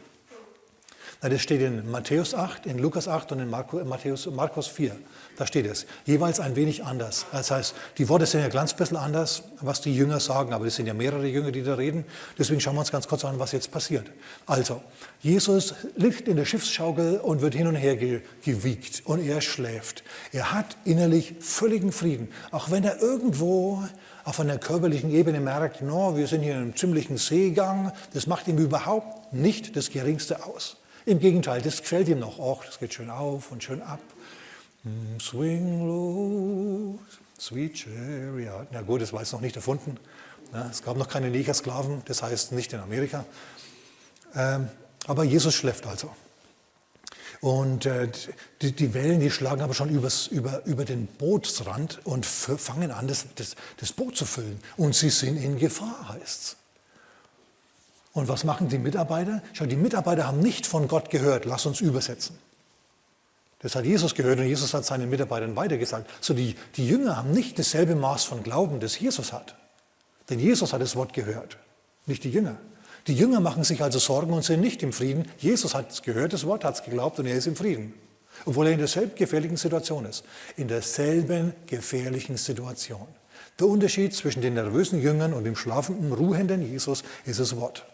[1.20, 4.94] Das steht in Matthäus 8, in Lukas 8 und in Matthäus, Markus 4.
[5.37, 5.87] Da steht es.
[6.05, 7.27] Jeweils ein wenig anders.
[7.33, 10.77] Das heißt, die Worte sind ja ganz bisschen anders, was die Jünger sagen, aber es
[10.77, 12.05] sind ja mehrere Jünger, die da reden.
[12.38, 14.11] Deswegen schauen wir uns ganz kurz an, was jetzt passiert.
[14.46, 14.83] Also,
[15.20, 20.05] Jesus liegt in der Schiffsschaukel und wird hin und her gewiegt und er schläft.
[20.33, 23.83] Er hat innerlich völligen Frieden, auch wenn er irgendwo
[24.24, 28.48] auf einer körperlichen Ebene merkt, no, wir sind hier in einem ziemlichen Seegang, das macht
[28.48, 30.77] ihm überhaupt nicht das Geringste aus.
[31.07, 32.38] Im Gegenteil, das gefällt ihm noch.
[32.38, 34.01] Och, das geht schön auf und schön ab.
[34.85, 36.99] Hm, swing low,
[37.38, 38.69] sweet chariot.
[38.71, 39.99] Na gut, das war jetzt noch nicht erfunden.
[40.71, 43.25] Es gab noch keine Negersklaven, das heißt nicht in Amerika.
[44.35, 44.69] Ähm,
[45.07, 46.11] aber Jesus schläft also.
[47.40, 48.11] Und äh,
[48.62, 53.09] die, die, Wellen, die schlagen aber schon übers, über, über den Bootsrand und fangen an,
[53.09, 54.59] das, das, das Boot zu füllen.
[54.77, 56.57] Und sie sind in Gefahr, heißt es.
[58.14, 59.42] Und was machen die Mitarbeiter?
[59.53, 62.38] Schau, die Mitarbeiter haben nicht von Gott gehört, lass uns übersetzen.
[63.59, 66.09] Das hat Jesus gehört und Jesus hat seinen Mitarbeitern weitergesagt.
[66.20, 69.57] So die, die Jünger haben nicht dasselbe Maß von Glauben, das Jesus hat.
[70.31, 71.59] Denn Jesus hat das Wort gehört,
[72.07, 72.57] nicht die Jünger.
[73.07, 75.29] Die Jünger machen sich also Sorgen und sind nicht im Frieden.
[75.38, 77.94] Jesus hat es gehört, das Wort hat es geglaubt und er ist im Frieden.
[78.46, 80.24] Obwohl er in derselben gefährlichen Situation ist.
[80.57, 83.07] In derselben gefährlichen Situation.
[83.59, 87.87] Der Unterschied zwischen den nervösen Jüngern und dem schlafenden, ruhenden Jesus ist das Wort.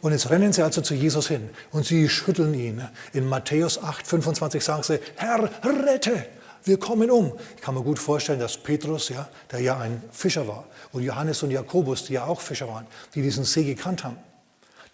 [0.00, 2.82] Und jetzt rennen sie also zu Jesus hin und sie schütteln ihn.
[3.12, 6.26] In Matthäus 8, 25 sagen sie, Herr, rette!
[6.64, 7.32] wir kommen um.
[7.56, 11.42] Ich kann mir gut vorstellen, dass Petrus, ja, der ja ein Fischer war, und Johannes
[11.42, 14.18] und Jakobus, die ja auch Fischer waren, die diesen See gekannt haben,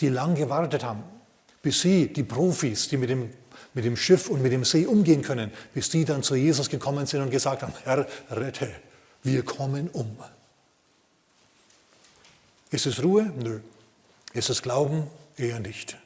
[0.00, 1.02] die lang gewartet haben,
[1.62, 3.30] bis sie, die Profis, die mit dem,
[3.74, 7.06] mit dem Schiff und mit dem See umgehen können, bis die dann zu Jesus gekommen
[7.06, 8.70] sind und gesagt haben, Herr, rette,
[9.22, 10.16] wir kommen um.
[12.70, 13.32] Ist es Ruhe?
[13.42, 13.60] Nö.
[14.36, 15.04] Ist es Glauben?
[15.38, 15.96] Eher nicht.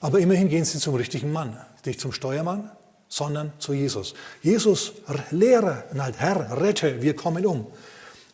[0.00, 2.70] Aber immerhin gehen sie zum richtigen Mann, nicht zum Steuermann,
[3.08, 4.14] sondern zu Jesus.
[4.42, 4.92] Jesus,
[5.30, 7.66] Lehrer, nein, Herr, rette, wir kommen um.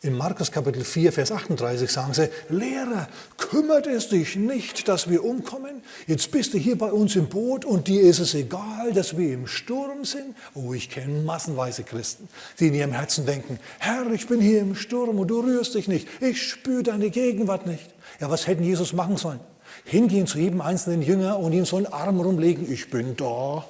[0.03, 5.25] In Markus Kapitel 4, Vers 38 sagen sie, Lehrer, kümmert es dich nicht, dass wir
[5.25, 5.83] umkommen?
[6.07, 9.33] Jetzt bist du hier bei uns im Boot und dir ist es egal, dass wir
[9.33, 10.37] im Sturm sind?
[10.53, 12.29] Oh, ich kenne massenweise Christen,
[12.61, 15.89] die in ihrem Herzen denken, Herr, ich bin hier im Sturm und du rührst dich
[15.89, 16.07] nicht.
[16.21, 17.94] Ich spüre deine Gegenwart nicht.
[18.21, 19.41] Ja, was hätten Jesus machen sollen?
[19.85, 23.65] Hingehen zu jedem einzelnen Jünger und ihm so einen Arm rumlegen, ich bin da.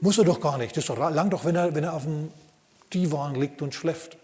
[0.00, 0.76] Muss er doch gar nicht.
[0.76, 2.30] Das ist doch lang doch, wenn er, wenn er auf dem
[2.92, 4.16] Divan liegt und schläft.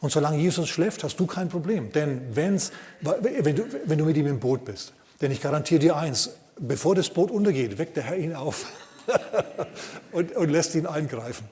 [0.00, 1.92] Und solange Jesus schläft, hast du kein Problem.
[1.92, 5.96] Denn wenn's, wenn, du, wenn du mit ihm im Boot bist, denn ich garantiere dir
[5.96, 8.66] eins, bevor das Boot untergeht, weckt der Herr ihn auf
[10.12, 11.46] und, und, lässt ihn eingreifen.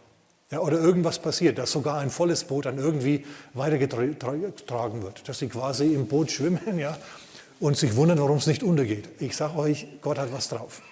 [0.51, 5.47] Ja, oder irgendwas passiert, dass sogar ein volles Boot dann irgendwie weitergetragen wird, dass sie
[5.47, 6.99] quasi im Boot schwimmen ja,
[7.61, 9.09] und sich wundern, warum es nicht untergeht.
[9.21, 10.83] Ich sage euch, Gott hat was drauf.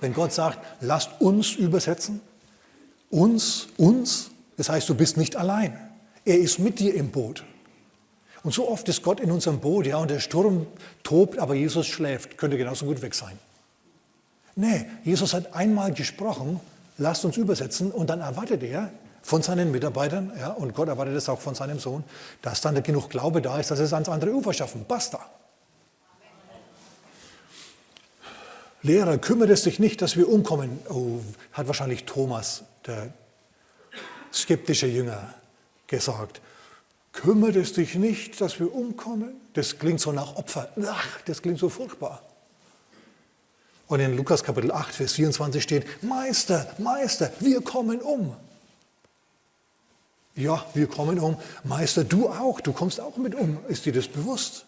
[0.00, 2.22] Wenn Gott sagt, lasst uns übersetzen,
[3.10, 5.78] uns, uns, das heißt, du bist nicht allein.
[6.24, 7.44] Er ist mit dir im Boot.
[8.42, 10.66] Und so oft ist Gott in unserem Boot, ja, und der Sturm
[11.02, 13.38] tobt, aber Jesus schläft, könnte genauso gut weg sein.
[14.56, 16.58] Nee, Jesus hat einmal gesprochen,
[16.98, 18.90] lasst uns übersetzen und dann erwartet er
[19.22, 22.02] von seinen Mitarbeitern, ja, und Gott erwartet es auch von seinem Sohn,
[22.42, 24.84] dass dann genug Glaube da ist, dass sie es ans andere Ufer schaffen.
[24.86, 25.20] Basta.
[28.82, 30.80] Lehrer, kümmert es dich nicht, dass wir umkommen?
[30.88, 31.20] Oh,
[31.52, 33.12] hat wahrscheinlich Thomas, der
[34.32, 35.34] skeptische Jünger,
[35.86, 36.40] gesagt.
[37.12, 39.40] Kümmert es dich nicht, dass wir umkommen?
[39.52, 40.68] Das klingt so nach Opfer.
[40.84, 42.22] Ach, das klingt so furchtbar.
[43.92, 48.34] Und in Lukas Kapitel 8, Vers 24 steht, Meister, Meister, wir kommen um.
[50.34, 51.36] Ja, wir kommen um.
[51.62, 53.58] Meister, du auch, du kommst auch mit um.
[53.68, 54.64] Ist dir das bewusst?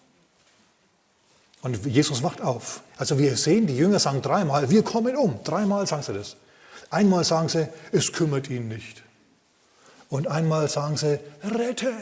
[1.62, 2.82] Und Jesus wacht auf.
[2.98, 5.42] Also wir sehen, die Jünger sagen dreimal, wir kommen um.
[5.42, 6.36] Dreimal sagen sie das.
[6.90, 9.02] Einmal sagen sie, es kümmert ihn nicht.
[10.10, 11.94] Und einmal sagen sie, rette.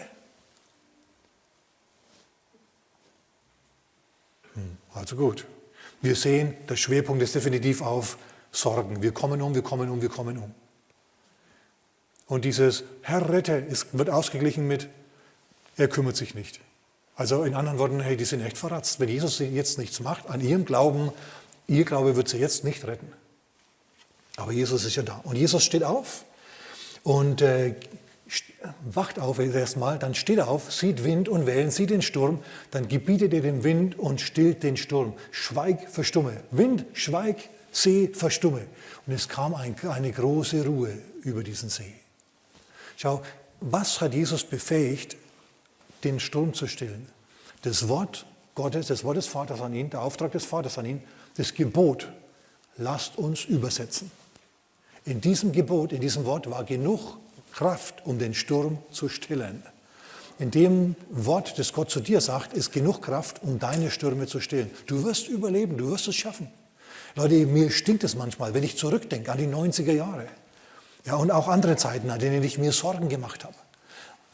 [4.55, 5.47] Hm, also gut.
[6.03, 8.19] Wir sehen, der Schwerpunkt ist definitiv auf
[8.51, 9.03] Sorgen.
[9.03, 10.53] Wir kommen um, wir kommen um, wir kommen um.
[12.27, 14.89] Und dieses Herr rette wird ausgeglichen mit,
[15.77, 16.61] er kümmert sich nicht.
[17.15, 18.99] Also in anderen Worten, hey, die sind echt verratzt.
[19.01, 21.13] Wenn Jesus jetzt nichts macht an ihrem Glauben,
[21.67, 23.13] ihr Glaube wird sie jetzt nicht retten.
[24.37, 25.21] Aber Jesus ist ja da.
[25.25, 26.25] Und Jesus steht auf
[27.03, 27.75] und äh,
[28.85, 33.33] wacht auf erstmal, dann steht auf, sieht Wind und Wellen, sieht den Sturm, dann gebietet
[33.33, 35.15] er dem Wind und stillt den Sturm.
[35.31, 36.43] Schweig, verstumme.
[36.51, 38.67] Wind, schweig, See, verstumme.
[39.07, 41.95] Und es kam ein, eine große Ruhe über diesen See.
[42.97, 43.23] Schau,
[43.61, 45.17] was hat Jesus befähigt,
[46.05, 47.09] den Sturm zu stillen?
[47.63, 51.03] Das Wort Gottes, das Wort des Vaters an ihn, der Auftrag des Vaters an ihn,
[51.37, 52.13] das Gebot,
[52.77, 54.11] lasst uns übersetzen.
[55.07, 57.17] In diesem Gebot, in diesem Wort war genug
[57.53, 59.63] Kraft, um den Sturm zu stillen.
[60.39, 64.41] In dem Wort, das Gott zu dir sagt, ist genug Kraft, um deine Stürme zu
[64.41, 64.71] stillen.
[64.87, 66.49] Du wirst überleben, du wirst es schaffen.
[67.15, 70.27] Leute, mir stinkt es manchmal, wenn ich zurückdenke an die 90er Jahre.
[71.05, 73.55] Ja, und auch andere Zeiten, an denen ich mir Sorgen gemacht habe.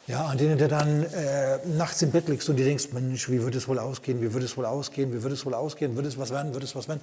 [0.07, 3.43] Ja, an denen du dann äh, nachts im Bett liegst und dir denkst, Mensch, wie
[3.43, 6.07] wird es wohl ausgehen, wie wird es wohl ausgehen, wie wird es wohl ausgehen, wird
[6.07, 7.03] es was werden, wird es was werden.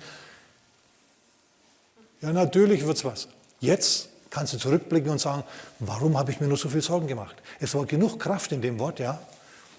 [2.21, 3.27] Ja, natürlich wird es was.
[3.59, 5.43] Jetzt kannst du zurückblicken und sagen,
[5.79, 7.37] warum habe ich mir nur so viel Sorgen gemacht?
[7.61, 9.17] Es war genug Kraft in dem Wort, ja.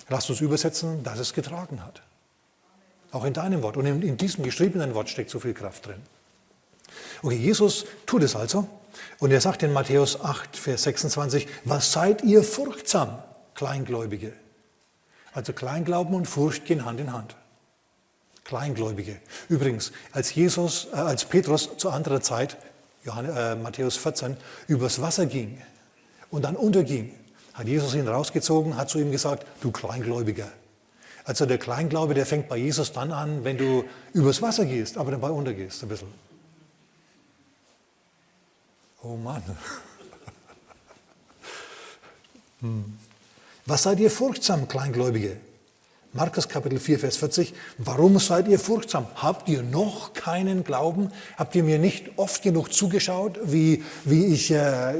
[0.08, 2.00] Lass uns übersetzen, dass es getragen hat.
[3.12, 3.76] Auch in deinem Wort.
[3.76, 6.00] Und in, in diesem geschriebenen Wort steckt so viel Kraft drin.
[7.22, 8.66] Okay, Jesus tut es also.
[9.18, 13.18] Und er sagt in Matthäus 8, Vers 26, was seid ihr furchtsam,
[13.54, 14.32] Kleingläubige?
[15.34, 17.36] Also Kleinglauben und Furcht gehen Hand in Hand.
[18.44, 19.20] Kleingläubige.
[19.50, 22.56] Übrigens, als Jesus, äh, als Petrus zu anderer Zeit,
[23.06, 25.62] Johannes, äh, Matthäus 14, übers Wasser ging
[26.30, 27.14] und dann unterging,
[27.54, 30.50] hat Jesus ihn rausgezogen, hat zu ihm gesagt, du Kleingläubiger.
[31.24, 35.12] Also der Kleinglaube, der fängt bei Jesus dann an, wenn du übers Wasser gehst, aber
[35.12, 36.08] dabei untergehst ein bisschen.
[39.02, 39.42] Oh Mann.
[42.62, 42.96] Hm.
[43.66, 45.36] Was seid ihr furchtsam, Kleingläubige?
[46.16, 47.52] Markus Kapitel 4, Vers 40.
[47.76, 49.06] Warum seid ihr furchtsam?
[49.16, 51.10] Habt ihr noch keinen Glauben?
[51.36, 54.94] Habt ihr mir nicht oft genug zugeschaut, wie, wie ich äh,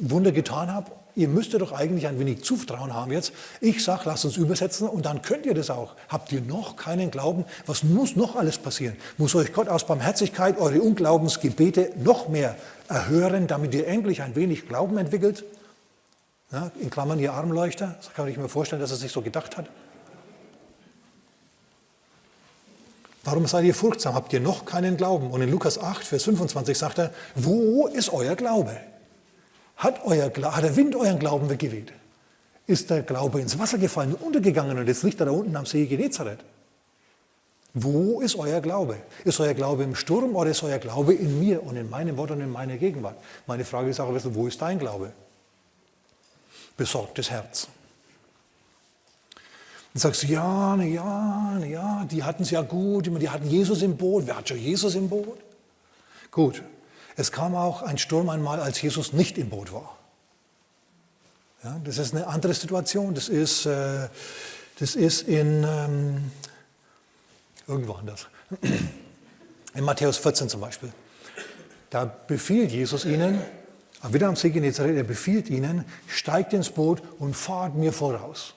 [0.00, 0.90] Wunder getan habe?
[1.14, 3.34] Ihr müsstet doch eigentlich ein wenig Zuvertrauen haben jetzt.
[3.60, 5.94] Ich sage, lasst uns übersetzen und dann könnt ihr das auch.
[6.08, 7.44] Habt ihr noch keinen Glauben?
[7.66, 8.96] Was muss noch alles passieren?
[9.18, 12.56] Muss euch Gott aus Barmherzigkeit eure Unglaubensgebete noch mehr
[12.88, 15.44] erhören, damit ihr endlich ein wenig Glauben entwickelt?
[16.50, 17.96] Ja, in Klammern ihr Armleuchter.
[17.98, 19.66] Das kann ich mir vorstellen, dass er sich so gedacht hat.
[23.24, 24.14] Warum seid ihr furchtsam?
[24.14, 25.30] Habt ihr noch keinen Glauben?
[25.30, 28.76] Und in Lukas 8, Vers 25 sagt er, wo ist euer Glaube?
[29.76, 31.92] Hat, euer, hat der Wind euren Glauben weggeweht?
[32.66, 35.86] Ist der Glaube ins Wasser gefallen untergegangen und jetzt liegt er da unten am See
[35.86, 36.40] Genezareth?
[37.74, 38.96] Wo ist euer Glaube?
[39.24, 42.32] Ist euer Glaube im Sturm oder ist euer Glaube in mir und in meinem Wort
[42.32, 43.16] und in meiner Gegenwart?
[43.46, 45.12] Meine Frage ist auch wo ist dein Glaube?
[46.76, 47.68] Besorgtes Herz.
[49.92, 53.48] Dann sagst du, ja, na ja, na ja, die hatten es ja gut, die hatten
[53.48, 54.26] Jesus im Boot.
[54.26, 55.38] Wer hat schon Jesus im Boot?
[56.30, 56.62] Gut,
[57.16, 59.98] es kam auch ein Sturm einmal, als Jesus nicht im Boot war.
[61.62, 63.14] Ja, das ist eine andere Situation.
[63.14, 64.08] Das ist, äh,
[64.78, 66.30] das ist in ähm,
[67.66, 68.26] irgendwo anders.
[69.74, 70.92] In Matthäus 14 zum Beispiel.
[71.88, 73.40] Da befiehlt Jesus ihnen,
[74.10, 78.52] wieder am See Genezareth, er befiehlt ihnen, steigt ins Boot und fahrt mir voraus.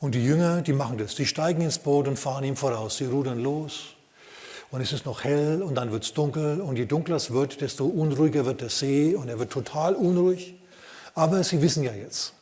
[0.00, 1.14] Und die Jünger, die machen das.
[1.14, 2.96] Die steigen ins Boot und fahren ihm voraus.
[2.96, 3.94] Sie rudern los
[4.70, 7.60] und es ist noch hell und dann wird es dunkel und je dunkler es wird,
[7.60, 10.54] desto unruhiger wird der See und er wird total unruhig.
[11.14, 12.32] Aber sie wissen ja jetzt,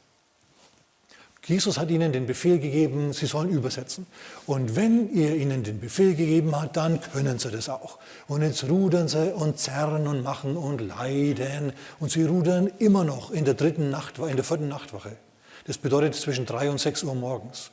[1.45, 4.07] Jesus hat ihnen den Befehl gegeben, sie sollen übersetzen.
[4.47, 7.99] Und wenn er ihnen den Befehl gegeben hat, dann können sie das auch.
[8.29, 11.73] Und jetzt rudern sie und zerren und machen und leiden.
[11.99, 15.17] Und sie rudern immer noch in der dritten Nacht, in der vierten Nachtwache.
[15.65, 17.71] Das bedeutet zwischen drei und sechs Uhr morgens.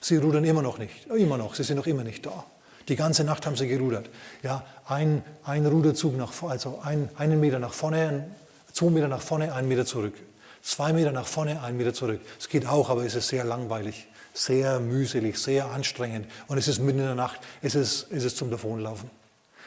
[0.00, 2.44] Sie rudern immer noch nicht, immer noch, sie sind noch immer nicht da.
[2.88, 4.08] Die ganze Nacht haben sie gerudert.
[4.42, 8.30] Ja, ein, ein Ruderzug nach, also ein, einen Meter nach vorne,
[8.72, 10.14] zwei Meter nach vorne, einen Meter zurück.
[10.62, 12.20] Zwei Meter nach vorne, einen Meter zurück.
[12.38, 16.26] Es geht auch, aber es ist sehr langweilig, sehr mühselig, sehr anstrengend.
[16.46, 19.10] Und es ist mitten in der Nacht, es ist, es ist zum Davonlaufen.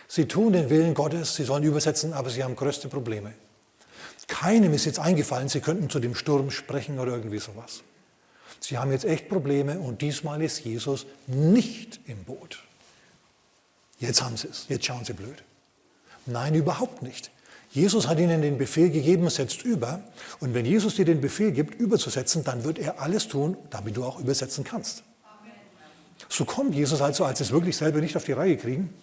[0.07, 3.33] Sie tun den Willen Gottes, sie sollen übersetzen, aber sie haben größte Probleme.
[4.30, 7.82] Keinem ist jetzt eingefallen, sie könnten zu dem Sturm sprechen oder irgendwie sowas.
[8.62, 12.63] Sie haben jetzt echt Probleme und diesmal ist Jesus nicht im Boot.
[14.00, 15.44] Jetzt haben sie es, jetzt schauen sie blöd.
[16.26, 17.32] Nein, überhaupt nicht.
[17.72, 20.02] Jesus hat ihnen den Befehl gegeben, setzt über.
[20.39, 24.04] Und wenn Jesus dir den Befehl gibt, überzusetzen, dann wird er alles tun, damit du
[24.06, 25.04] auch übersetzen kannst.
[26.30, 28.94] So kommt Jesus also, als sie es wirklich selber nicht auf die Reihe kriegen,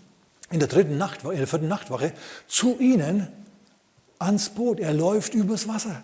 [0.51, 2.13] in der dritten Nacht, in der vierten Nachtwache
[2.47, 3.29] zu ihnen
[4.19, 4.81] ans Boot.
[4.81, 6.03] Er läuft übers Wasser.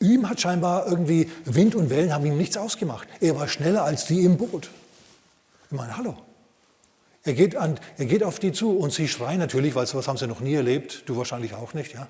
[0.00, 3.06] Ihm hat scheinbar irgendwie Wind und Wellen haben ihm nichts ausgemacht.
[3.20, 4.70] Er war schneller als die im Boot.
[5.70, 6.16] Ich meine, hallo.
[7.22, 10.16] Er geht, an, er geht auf die zu und sie schreien natürlich, weil sowas haben
[10.16, 11.92] sie noch nie erlebt, du wahrscheinlich auch nicht.
[11.92, 12.08] Ja?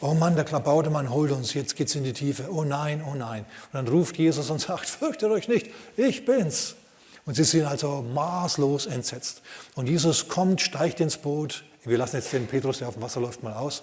[0.00, 2.48] Oh Mann, der Klabautermann holt uns, jetzt geht's in die Tiefe.
[2.50, 3.44] Oh nein, oh nein.
[3.72, 6.76] Und dann ruft Jesus und sagt, fürchtet euch nicht, ich bin's.
[7.24, 9.42] Und sie sind also maßlos entsetzt.
[9.74, 11.64] Und Jesus kommt, steigt ins Boot.
[11.84, 13.82] Wir lassen jetzt den Petrus, der auf dem Wasser läuft, mal aus.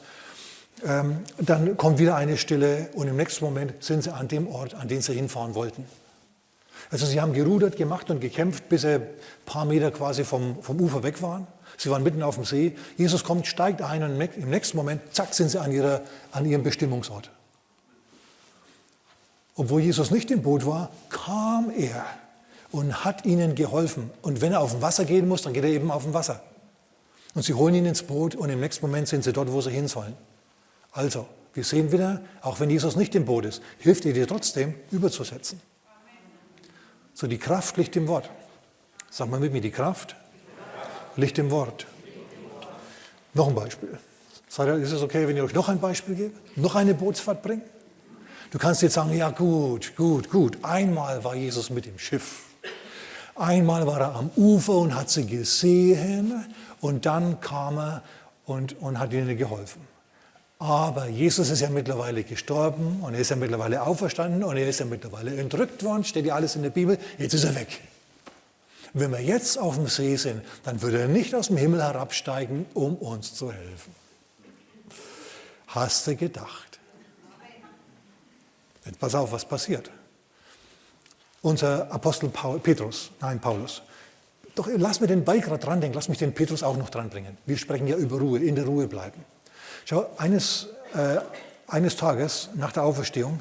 [0.86, 4.74] Ähm, dann kommt wieder eine Stille und im nächsten Moment sind sie an dem Ort,
[4.76, 5.86] an den sie hinfahren wollten.
[6.92, 9.08] Also sie haben gerudert, gemacht und gekämpft, bis sie ein
[9.46, 11.46] paar Meter quasi vom, vom Ufer weg waren.
[11.78, 12.76] Sie waren mitten auf dem See.
[12.98, 16.64] Jesus kommt, steigt ein und im nächsten Moment, zack, sind sie an, ihrer, an ihrem
[16.64, 17.30] Bestimmungsort.
[19.56, 22.06] Obwohl Jesus nicht im Boot war, kam er
[22.72, 24.10] und hat ihnen geholfen.
[24.22, 26.42] Und wenn er auf dem Wasser gehen muss, dann geht er eben auf dem Wasser.
[27.36, 29.72] Und sie holen ihn ins Boot und im nächsten Moment sind sie dort, wo sie
[29.72, 30.16] hin sollen.
[30.92, 34.74] Also, wir sehen wieder, auch wenn Jesus nicht im Boot ist, hilft er dir trotzdem,
[34.92, 35.62] überzusetzen.
[37.14, 38.30] So, die Kraft liegt im Wort.
[39.10, 40.16] Sag mal mit mir, die Kraft
[41.16, 41.86] liegt im Wort.
[43.34, 43.98] Noch ein Beispiel.
[44.48, 46.34] Ist es okay, wenn ich euch noch ein Beispiel gebe?
[46.56, 47.62] Noch eine Bootsfahrt bringe?
[48.52, 50.58] Du kannst jetzt sagen, ja gut, gut, gut.
[50.64, 52.49] Einmal war Jesus mit im Schiff.
[53.40, 56.46] Einmal war er am Ufer und hat sie gesehen
[56.82, 58.04] und dann kam er
[58.46, 59.82] und, und hat ihnen geholfen.
[60.60, 64.82] Aber Jesus ist ja mittlerweile gestorben und er ist ja mittlerweile auferstanden und er ist
[64.82, 67.80] ja mittlerweile entrückt worden, steht ja alles in der Bibel, jetzt ist er weg.
[68.92, 72.66] Wenn wir jetzt auf dem See sind, dann würde er nicht aus dem Himmel herabsteigen,
[72.74, 73.96] um uns zu helfen.
[75.68, 76.80] Hast du gedacht?
[78.86, 79.90] Jetzt pass auf, was passiert.
[81.42, 83.82] Unser Apostel Paul, Petrus, nein, Paulus,
[84.56, 87.10] doch lass mir den Ball gerade dran denken, lass mich den Petrus auch noch dran
[87.10, 87.38] bringen.
[87.46, 89.24] Wir sprechen ja über Ruhe, in der Ruhe bleiben.
[89.86, 91.20] Schau, eines, äh,
[91.68, 93.40] eines Tages nach der Auferstehung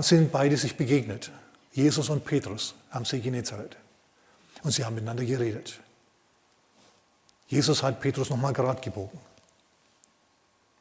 [0.00, 1.30] sind beide sich begegnet.
[1.72, 3.76] Jesus und Petrus am See Genezareth.
[4.62, 5.80] Und sie haben miteinander geredet.
[7.48, 9.18] Jesus hat Petrus nochmal gerade gebogen.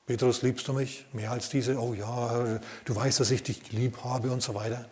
[0.06, 1.78] Petrus, liebst du mich mehr als diese?
[1.80, 4.86] Oh ja, du weißt, dass ich dich lieb habe und so weiter.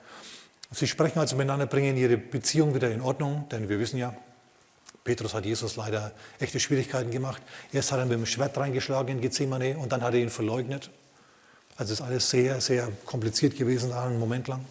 [0.74, 4.16] Sie sprechen also miteinander, bringen ihre Beziehung wieder in Ordnung, denn wir wissen ja,
[5.04, 7.42] Petrus hat Jesus leider echte Schwierigkeiten gemacht.
[7.74, 10.92] Erst hat er mit dem Schwert reingeschlagen in Gethsemane und dann hat er ihn verleugnet.
[11.76, 14.64] Also ist alles sehr, sehr kompliziert gewesen, einen Moment lang.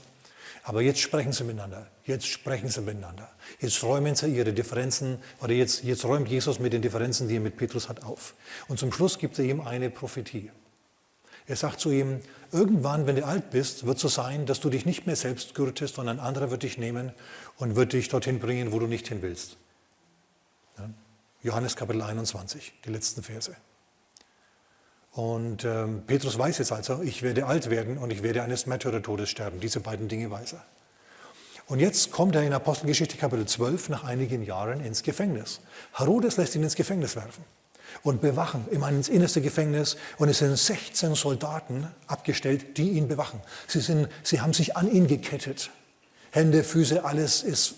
[0.63, 1.87] Aber jetzt sprechen sie miteinander.
[2.05, 3.29] Jetzt sprechen sie miteinander.
[3.61, 7.41] Jetzt räumen sie ihre Differenzen, oder jetzt, jetzt räumt Jesus mit den Differenzen, die er
[7.41, 8.35] mit Petrus hat, auf.
[8.69, 10.51] Und zum Schluss gibt er ihm eine Prophetie.
[11.47, 12.21] Er sagt zu ihm,
[12.53, 15.55] irgendwann, wenn du alt bist, wird es so sein, dass du dich nicht mehr selbst
[15.55, 17.13] gürtest, sondern ein anderer wird dich nehmen
[17.57, 19.57] und wird dich dorthin bringen, wo du nicht hin willst.
[21.43, 23.57] Johannes Kapitel 21, die letzten Verse.
[25.13, 29.29] Und ähm, Petrus weiß jetzt also, ich werde alt werden und ich werde eines Märtyrertodes
[29.31, 29.59] sterben.
[29.59, 30.65] Diese beiden Dinge weiß er.
[31.67, 35.61] Und jetzt kommt er in Apostelgeschichte Kapitel 12 nach einigen Jahren ins Gefängnis.
[35.95, 37.45] Herodes lässt ihn ins Gefängnis werfen
[38.03, 39.97] und bewachen, immer ins innerste Gefängnis.
[40.19, 43.41] Und es sind 16 Soldaten abgestellt, die ihn bewachen.
[43.67, 45.71] Sie, sind, sie haben sich an ihn gekettet.
[46.31, 47.75] Hände, Füße, alles ist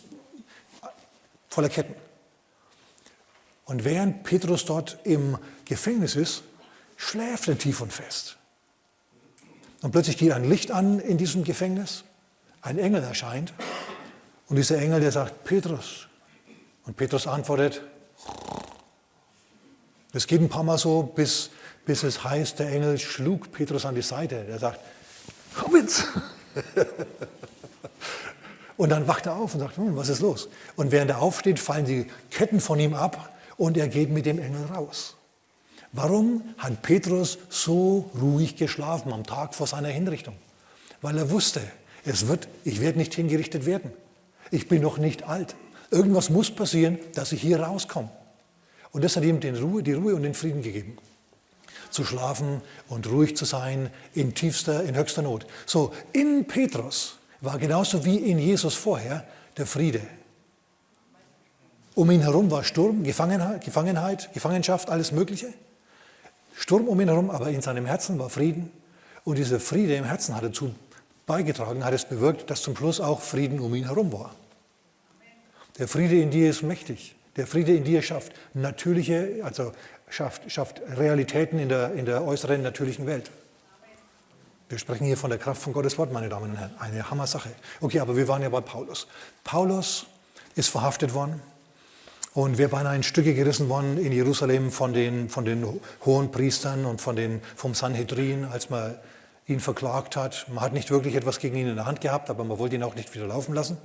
[1.49, 1.95] voller Ketten.
[3.65, 6.43] Und während Petrus dort im Gefängnis ist,
[6.97, 8.37] schläft er tief und fest.
[9.83, 12.05] Und plötzlich geht ein Licht an in diesem Gefängnis.
[12.61, 13.53] Ein Engel erscheint.
[14.49, 16.07] Und dieser Engel, der sagt, Petrus.
[16.85, 17.83] Und Petrus antwortet,
[20.13, 21.51] das geht ein paar Mal so, bis,
[21.85, 24.47] bis es heißt, der Engel schlug Petrus an die Seite.
[24.49, 24.81] Er sagt,
[25.55, 26.05] komm jetzt.
[28.77, 30.49] Und dann wacht er auf und sagt, hm, was ist los?
[30.75, 34.41] Und während er aufsteht, fallen die Ketten von ihm ab und er geht mit dem
[34.41, 35.15] Engel raus.
[35.93, 40.35] Warum hat Petrus so ruhig geschlafen am Tag vor seiner Hinrichtung?
[41.01, 41.61] Weil er wusste,
[42.05, 43.93] es wird, ich werde nicht hingerichtet werden.
[44.51, 45.55] Ich bin noch nicht alt.
[45.91, 48.11] Irgendwas muss passieren, dass ich hier rauskomme.
[48.93, 50.97] Und das hat ihm den Ruhe, die Ruhe und den Frieden gegeben.
[51.90, 55.47] Zu schlafen und ruhig zu sein in tiefster, in höchster Not.
[55.66, 59.26] So, in Petrus war genauso wie in Jesus vorher
[59.57, 60.01] der Friede.
[61.95, 65.53] Um ihn herum war Sturm, Gefangenheit, Gefangenheit, Gefangenschaft, alles Mögliche.
[66.55, 68.70] Sturm um ihn herum, aber in seinem Herzen war Frieden.
[69.24, 70.74] Und dieser Friede im Herzen hat dazu
[71.26, 74.34] beigetragen, hat es bewirkt, dass zum Schluss auch Frieden um ihn herum war.
[75.78, 77.14] Der Friede in dir ist mächtig.
[77.37, 79.72] Der Friede in dir schafft natürliche, also
[80.09, 83.30] schafft, schafft Realitäten in der, in der äußeren natürlichen Welt.
[84.68, 86.74] Wir sprechen hier von der Kraft von Gottes Wort, meine Damen und Herren.
[86.78, 87.51] Eine Hammer-Sache.
[87.80, 89.07] Okay, aber wir waren ja bei Paulus.
[89.45, 90.07] Paulus
[90.55, 91.43] ist verhaftet worden
[92.35, 95.66] und wäre beinahe in Stücke gerissen worden in Jerusalem von den, von den
[96.05, 98.95] hohen Priestern und von den, vom Sanhedrin, als man
[99.47, 100.47] ihn verklagt hat.
[100.49, 102.83] Man hat nicht wirklich etwas gegen ihn in der Hand gehabt, aber man wollte ihn
[102.83, 103.76] auch nicht wieder laufen lassen.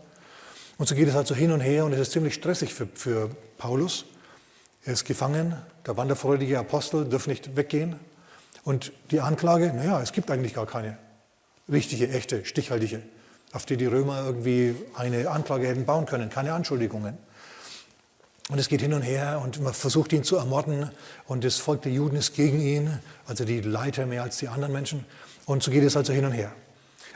[0.77, 2.87] Und so geht es halt so hin und her und es ist ziemlich stressig für,
[2.93, 4.05] für Paulus.
[4.85, 5.55] Er ist gefangen,
[5.85, 7.99] der wanderfreudige Apostel darf nicht weggehen.
[8.63, 10.97] Und die Anklage, naja, es gibt eigentlich gar keine
[11.69, 13.01] richtige, echte, stichhaltige,
[13.53, 17.17] auf die die Römer irgendwie eine Anklage hätten bauen können, keine Anschuldigungen.
[18.49, 20.89] Und es geht hin und her und man versucht ihn zu ermorden
[21.25, 24.71] und das Volk der Juden ist gegen ihn, also die Leiter mehr als die anderen
[24.71, 25.05] Menschen.
[25.45, 26.53] Und so geht es also hin und her.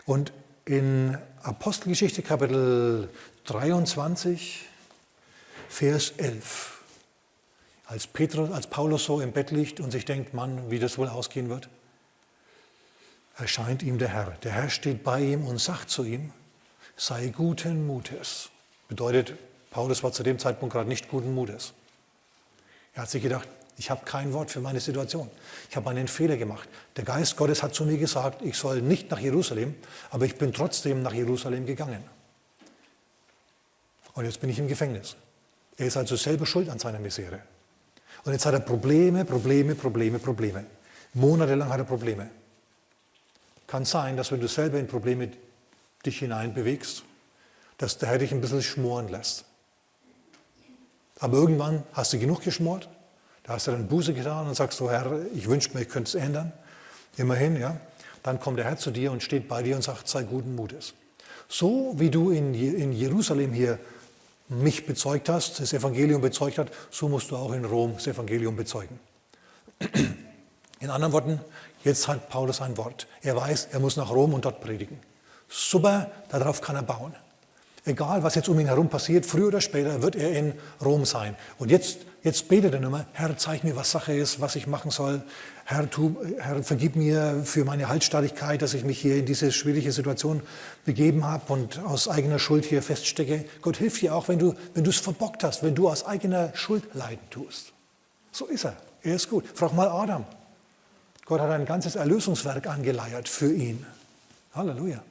[0.06, 0.34] Und
[0.72, 3.10] in Apostelgeschichte Kapitel
[3.44, 4.70] 23,
[5.68, 6.82] Vers 11,
[7.88, 11.10] als, Petrus, als Paulus so im Bett liegt und sich denkt, Mann, wie das wohl
[11.10, 11.68] ausgehen wird,
[13.36, 14.32] erscheint ihm der Herr.
[14.44, 16.32] Der Herr steht bei ihm und sagt zu ihm,
[16.96, 18.50] sei guten Mutes.
[18.88, 19.34] Bedeutet,
[19.72, 21.74] Paulus war zu dem Zeitpunkt gerade nicht guten Mutes.
[22.94, 23.50] Er hat sich gedacht,
[23.82, 25.28] ich habe kein Wort für meine Situation.
[25.68, 26.70] Ich habe einen Fehler gemacht.
[26.98, 29.74] Der Geist Gottes hat zu mir gesagt, ich soll nicht nach Jerusalem,
[30.12, 32.04] aber ich bin trotzdem nach Jerusalem gegangen.
[34.14, 35.16] Und jetzt bin ich im Gefängnis.
[35.78, 37.40] Er ist also selber schuld an seiner Misere.
[38.24, 40.64] Und jetzt hat er Probleme, Probleme, Probleme, Probleme.
[41.16, 42.30] Monatelang hat er Probleme.
[43.66, 45.32] Kann sein, dass wenn du selber in Probleme
[46.06, 47.02] dich hineinbewegst,
[47.80, 49.44] dass der Herr dich ein bisschen schmoren lässt.
[51.18, 52.88] Aber irgendwann hast du genug geschmort,
[53.52, 56.08] da hast du dann Buße getan und sagst so, Herr, ich wünschte mir, ich könnte
[56.08, 56.54] es ändern.
[57.18, 57.76] Immerhin, ja.
[58.24, 60.94] Dann kommt der Herr zu dir und steht bei dir und sagt, sei guten Mutes.
[61.50, 63.78] So wie du in, in Jerusalem hier
[64.48, 68.56] mich bezeugt hast, das Evangelium bezeugt hat, so musst du auch in Rom das Evangelium
[68.56, 68.98] bezeugen.
[70.80, 71.42] In anderen Worten,
[71.84, 73.06] jetzt hat Paulus ein Wort.
[73.22, 74.98] Er weiß, er muss nach Rom und dort predigen.
[75.50, 77.14] Super, darauf kann er bauen.
[77.84, 80.54] Egal, was jetzt um ihn herum passiert, früher oder später wird er in
[80.84, 81.36] Rom sein.
[81.58, 84.92] Und jetzt, jetzt betet er nur Herr, zeig mir, was Sache ist, was ich machen
[84.92, 85.24] soll.
[85.66, 89.92] Herr, tu, Herr, vergib mir für meine Haltstarrigkeit, dass ich mich hier in diese schwierige
[89.92, 90.44] Situation
[90.86, 93.46] begeben habe und aus eigener Schuld hier feststecke.
[93.64, 96.84] Gott hilft dir auch, wenn du wenn es verbockt hast, wenn du aus eigener Schuld
[96.94, 97.74] leiden tust.
[98.32, 98.78] So ist er.
[99.02, 99.46] Er ist gut.
[99.56, 100.26] Frag mal Adam.
[101.26, 103.86] Gott hat ein ganzes Erlösungswerk angeleiert für ihn.
[104.54, 105.02] Halleluja.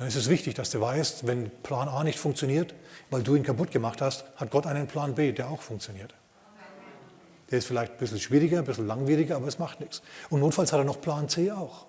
[0.00, 2.74] Dann ist es wichtig, dass du weißt, wenn Plan A nicht funktioniert,
[3.10, 6.14] weil du ihn kaputt gemacht hast, hat Gott einen Plan B, der auch funktioniert.
[7.50, 10.00] Der ist vielleicht ein bisschen schwieriger, ein bisschen langwieriger, aber es macht nichts.
[10.30, 11.84] Und notfalls hat er noch Plan C auch.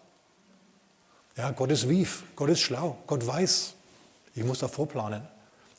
[1.38, 3.76] Ja, Gott ist wief, Gott ist schlau, Gott weiß,
[4.36, 5.26] ich muss da vorplanen.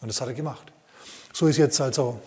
[0.01, 0.73] Und das hat er gemacht.
[1.35, 2.19] So ist jetzt also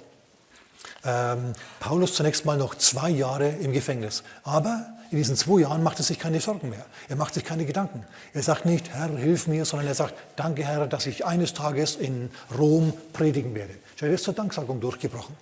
[1.03, 4.21] ähm, Paulus zunächst mal noch zwei Jahre im Gefängnis.
[4.43, 6.85] Aber in diesen zwei Jahren macht er sich keine Sorgen mehr.
[7.07, 8.05] Er macht sich keine Gedanken.
[8.33, 11.95] Er sagt nicht, Herr, hilf mir, sondern er sagt, danke Herr, dass ich eines Tages
[11.95, 13.73] in Rom predigen werde.
[13.99, 15.35] Er ist zur Danksagung durchgebrochen.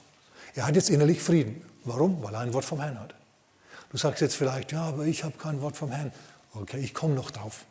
[0.55, 1.61] Er hat jetzt innerlich Frieden.
[1.86, 2.22] Warum?
[2.24, 3.16] Weil er ein Wort vom Herrn hat.
[3.89, 6.11] Du sagst jetzt vielleicht, ja, aber ich habe kein Wort vom Herrn.
[6.53, 7.66] Okay, ich komme noch drauf.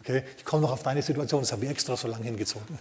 [0.00, 1.42] Okay, ich komme noch auf deine Situation.
[1.42, 2.78] Das habe ich extra so lange hingezogen.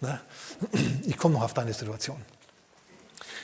[1.06, 2.20] ich komme noch auf deine Situation.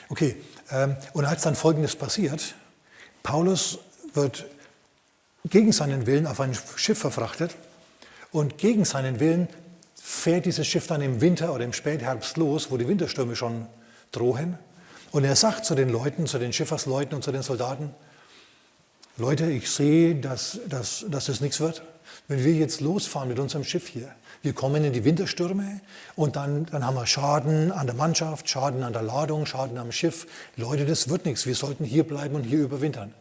[0.09, 0.37] Okay,
[0.71, 2.55] ähm, und als dann Folgendes passiert,
[3.23, 3.79] Paulus
[4.15, 4.47] wird
[5.49, 7.57] gegen seinen Willen auf ein Schiff verfrachtet
[8.33, 9.49] und gegen seinen Willen
[9.95, 13.67] fährt dieses Schiff dann im Winter oder im Spätherbst los, wo die Winterstürme schon
[14.13, 14.59] drohen.
[15.11, 17.95] Und er sagt zu den Leuten, zu den Schiffersleuten und zu den Soldaten,
[19.17, 21.83] Leute, ich sehe, dass, dass, dass das nichts wird.
[22.29, 25.81] Wenn wir jetzt losfahren mit unserem Schiff hier, wir kommen in die Winterstürme
[26.15, 29.91] und dann, dann haben wir Schaden an der Mannschaft, Schaden an der Ladung, Schaden am
[29.91, 30.27] Schiff.
[30.57, 31.47] Leute, das wird nichts.
[31.47, 33.13] Wir sollten hier bleiben und hier überwintern.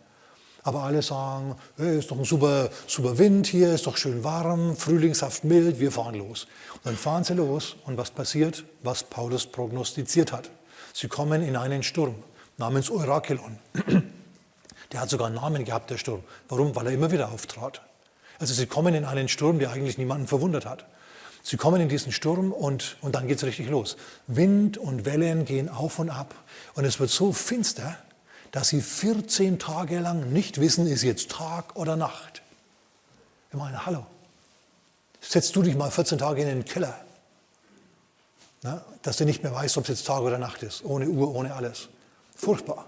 [0.63, 4.75] Aber alle sagen, hey, ist doch ein super, super Wind hier, ist doch schön warm,
[4.75, 6.45] frühlingshaft mild, wir fahren los.
[6.73, 10.51] Und dann fahren sie los und was passiert, was Paulus prognostiziert hat.
[10.93, 12.15] Sie kommen in einen Sturm
[12.57, 13.59] namens Eurakelon.
[14.91, 16.23] Der hat sogar einen Namen gehabt, der Sturm.
[16.47, 16.75] Warum?
[16.75, 17.81] Weil er immer wieder auftrat.
[18.39, 20.85] Also sie kommen in einen Sturm, der eigentlich niemanden verwundert hat.
[21.49, 23.95] Sie kommen in diesen Sturm und, und dann geht es richtig los.
[24.27, 26.35] Wind und Wellen gehen auf und ab
[26.75, 27.97] und es wird so finster,
[28.51, 32.41] dass sie 14 Tage lang nicht wissen, ist jetzt Tag oder Nacht.
[33.49, 34.05] Ich meine, hallo,
[35.21, 36.99] setzt du dich mal 14 Tage in den Keller,
[38.61, 41.33] na, dass du nicht mehr weißt, ob es jetzt Tag oder Nacht ist, ohne Uhr,
[41.33, 41.87] ohne alles.
[42.35, 42.87] Furchtbar.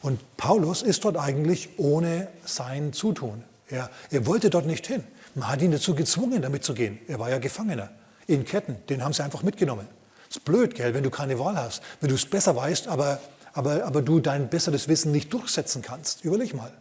[0.00, 3.44] Und Paulus ist dort eigentlich ohne sein Zutun.
[3.68, 5.04] Er, er wollte dort nicht hin.
[5.34, 6.98] Man hat ihn dazu gezwungen, damit zu gehen.
[7.06, 7.90] Er war ja Gefangener
[8.26, 8.76] in Ketten.
[8.88, 9.86] Den haben sie einfach mitgenommen.
[10.28, 11.82] Ist blöd, gell, wenn du keine Wahl hast.
[12.00, 13.20] Wenn du es besser weißt, aber
[13.52, 16.24] aber, aber du dein besseres Wissen nicht durchsetzen kannst.
[16.24, 16.72] Überleg mal.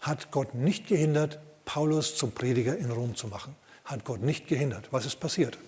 [0.00, 3.56] Hat Gott nicht gehindert, Paulus zum Prediger in Rom zu machen?
[3.84, 4.88] Hat Gott nicht gehindert.
[4.90, 5.58] Was ist passiert?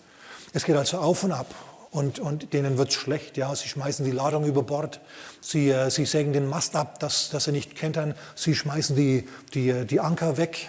[0.53, 1.55] Es geht also auf und ab.
[1.91, 3.39] Und, und denen wird es schlecht.
[3.39, 5.01] Ja, sie schmeißen die Ladung über Bord.
[5.41, 8.14] Sie, äh, sie sägen den Mast ab, dass, dass sie nicht kentern.
[8.35, 10.69] Sie schmeißen die, die, die Anker weg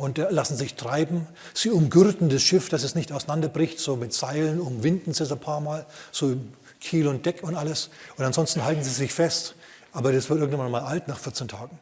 [0.00, 1.26] und äh, lassen sich treiben.
[1.52, 5.38] Sie umgürten das Schiff, dass es nicht auseinanderbricht, so mit Seilen, umwinden sie es ein
[5.38, 6.36] paar Mal, so
[6.80, 7.90] Kiel und Deck und alles.
[8.16, 9.54] Und ansonsten halten sie sich fest.
[9.92, 11.78] Aber das wird irgendwann mal alt nach 14 Tagen.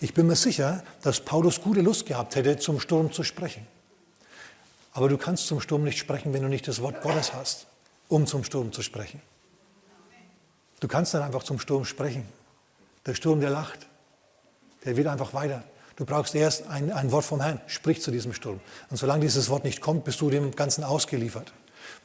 [0.00, 3.66] Ich bin mir sicher, dass Paulus gute Lust gehabt hätte, zum Sturm zu sprechen.
[4.92, 7.66] Aber du kannst zum Sturm nicht sprechen, wenn du nicht das Wort Gottes hast,
[8.08, 9.20] um zum Sturm zu sprechen.
[10.80, 12.26] Du kannst dann einfach zum Sturm sprechen.
[13.04, 13.86] Der Sturm, der lacht,
[14.84, 15.64] der wird einfach weiter.
[15.98, 18.60] Du brauchst erst ein, ein Wort vom Herrn, sprich zu diesem Sturm.
[18.88, 21.52] Und solange dieses Wort nicht kommt, bist du dem Ganzen ausgeliefert.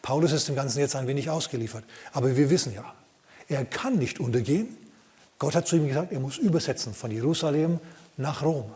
[0.01, 1.83] Paulus ist dem Ganzen jetzt ein wenig ausgeliefert.
[2.11, 2.91] Aber wir wissen ja,
[3.47, 4.75] er kann nicht untergehen.
[5.37, 7.79] Gott hat zu ihm gesagt, er muss übersetzen von Jerusalem
[8.17, 8.71] nach Rom.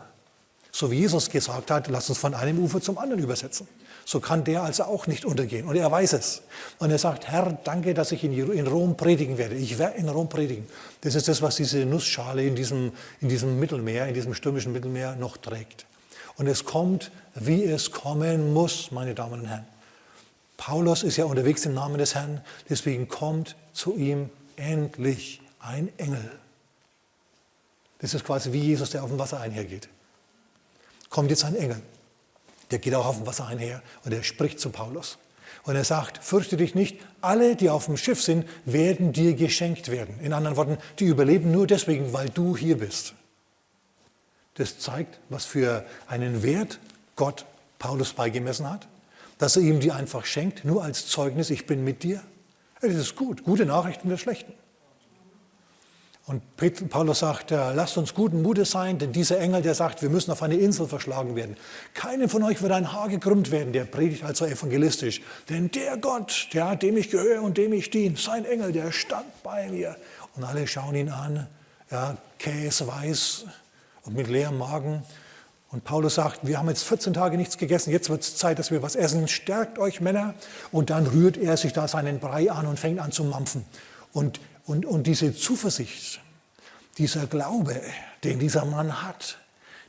[0.70, 3.66] So wie Jesus gesagt hat, lass uns von einem Ufer zum anderen übersetzen.
[4.04, 5.66] So kann der also auch nicht untergehen.
[5.66, 6.42] Und er weiß es.
[6.78, 9.54] Und er sagt, Herr, danke, dass ich in Rom predigen werde.
[9.54, 10.66] Ich werde in Rom predigen.
[11.02, 15.16] Das ist das, was diese Nussschale in diesem, in diesem Mittelmeer, in diesem stürmischen Mittelmeer
[15.16, 15.86] noch trägt.
[16.36, 19.66] Und es kommt, wie es kommen muss, meine Damen und Herren.
[20.56, 26.30] Paulus ist ja unterwegs im Namen des Herrn, deswegen kommt zu ihm endlich ein Engel.
[28.00, 29.88] Das ist quasi wie Jesus, der auf dem Wasser einhergeht.
[31.10, 31.80] Kommt jetzt ein Engel,
[32.70, 35.18] der geht auch auf dem Wasser einher und er spricht zu Paulus.
[35.64, 39.90] Und er sagt, fürchte dich nicht, alle, die auf dem Schiff sind, werden dir geschenkt
[39.90, 40.18] werden.
[40.20, 43.14] In anderen Worten, die überleben nur deswegen, weil du hier bist.
[44.54, 46.78] Das zeigt, was für einen Wert
[47.16, 47.44] Gott
[47.78, 48.88] Paulus beigemessen hat
[49.38, 52.22] dass er ihm die einfach schenkt, nur als Zeugnis, ich bin mit dir.
[52.80, 54.52] Das ist gut, gute Nachrichten der schlechten.
[56.28, 56.42] Und
[56.90, 60.42] Paulus sagt, lasst uns guten Mutes sein, denn dieser Engel, der sagt, wir müssen auf
[60.42, 61.56] eine Insel verschlagen werden.
[61.94, 65.22] Keinem von euch wird ein Haar gekrümmt werden, der predigt also evangelistisch.
[65.48, 69.42] Denn der Gott, der, dem ich gehöre und dem ich diene, sein Engel, der stand
[69.42, 69.96] bei mir.
[70.36, 71.46] Und alle schauen ihn an,
[71.90, 73.46] ja, Käse weiß
[74.04, 75.02] und mit leerem Magen.
[75.70, 78.70] Und Paulus sagt, wir haben jetzt 14 Tage nichts gegessen, jetzt wird es Zeit, dass
[78.70, 79.28] wir was essen.
[79.28, 80.34] Stärkt euch Männer.
[80.72, 83.64] Und dann rührt er sich da seinen Brei an und fängt an zu mampfen.
[84.12, 86.20] Und, und, und diese Zuversicht,
[86.98, 87.80] dieser Glaube,
[88.22, 89.38] den dieser Mann hat,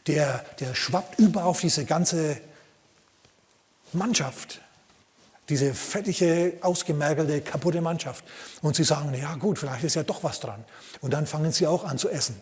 [0.07, 2.39] der, der schwappt über auf diese ganze
[3.91, 4.61] Mannschaft.
[5.49, 8.23] Diese fettige, ausgemergelte, kaputte Mannschaft.
[8.61, 10.63] Und sie sagen, ja gut, vielleicht ist ja doch was dran.
[11.01, 12.39] Und dann fangen sie auch an zu essen.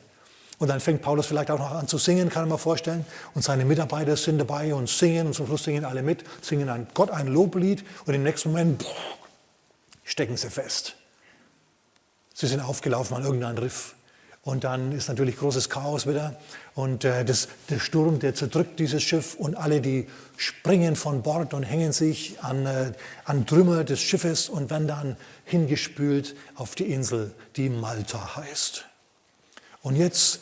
[0.60, 3.06] Und dann fängt Paulus vielleicht auch noch an zu singen, kann man mir vorstellen.
[3.34, 6.88] Und seine Mitarbeiter sind dabei und singen und zum Schluss singen alle mit, singen ein
[6.94, 9.18] Gott ein Loblied und im nächsten Moment boah,
[10.04, 10.96] stecken sie fest.
[12.40, 13.96] Sie sind aufgelaufen an irgendeinem Riff.
[14.44, 16.40] Und dann ist natürlich großes Chaos wieder.
[16.76, 20.08] Und äh, das, der Sturm, der zerdrückt dieses Schiff und alle, die
[20.38, 22.92] springen von Bord und hängen sich an, äh,
[23.26, 28.86] an Trümmer des Schiffes und werden dann hingespült auf die Insel, die Malta heißt.
[29.82, 30.42] Und jetzt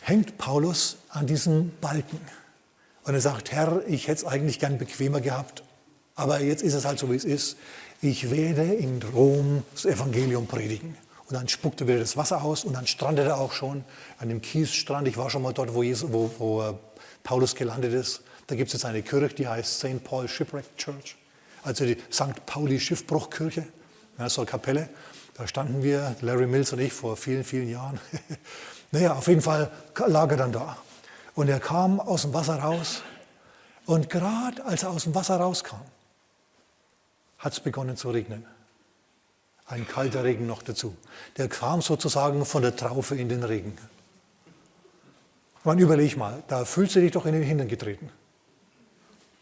[0.00, 2.20] hängt Paulus an diesem Balken.
[3.04, 5.62] Und er sagt, Herr, ich hätte es eigentlich gern bequemer gehabt,
[6.16, 7.56] aber jetzt ist es halt so, wie es ist.
[8.04, 10.94] Ich werde in Rom das Evangelium predigen.
[11.26, 13.82] Und dann spuckt er wieder das Wasser aus und dann strandet er auch schon
[14.18, 15.08] an dem Kiesstrand.
[15.08, 16.74] Ich war schon mal dort, wo, Jesus, wo, wo äh,
[17.22, 18.20] Paulus gelandet ist.
[18.46, 20.04] Da gibt es jetzt eine Kirche, die heißt St.
[20.04, 21.16] Paul Shipwreck Church,
[21.62, 22.44] also die St.
[22.44, 23.64] Pauli Schiffbruchkirche,
[24.18, 24.90] ja, so eine Kapelle.
[25.32, 27.98] Da standen wir, Larry Mills und ich, vor vielen, vielen Jahren.
[28.90, 29.70] naja, auf jeden Fall
[30.08, 30.76] lag er dann da.
[31.34, 33.00] Und er kam aus dem Wasser raus.
[33.86, 35.80] Und gerade als er aus dem Wasser rauskam,
[37.44, 38.46] hat es begonnen zu regnen.
[39.66, 40.96] Ein kalter Regen noch dazu.
[41.36, 43.76] Der kam sozusagen von der Traufe in den Regen.
[45.62, 48.10] Man überleg mal, da fühlst du dich doch in den Hintern getreten,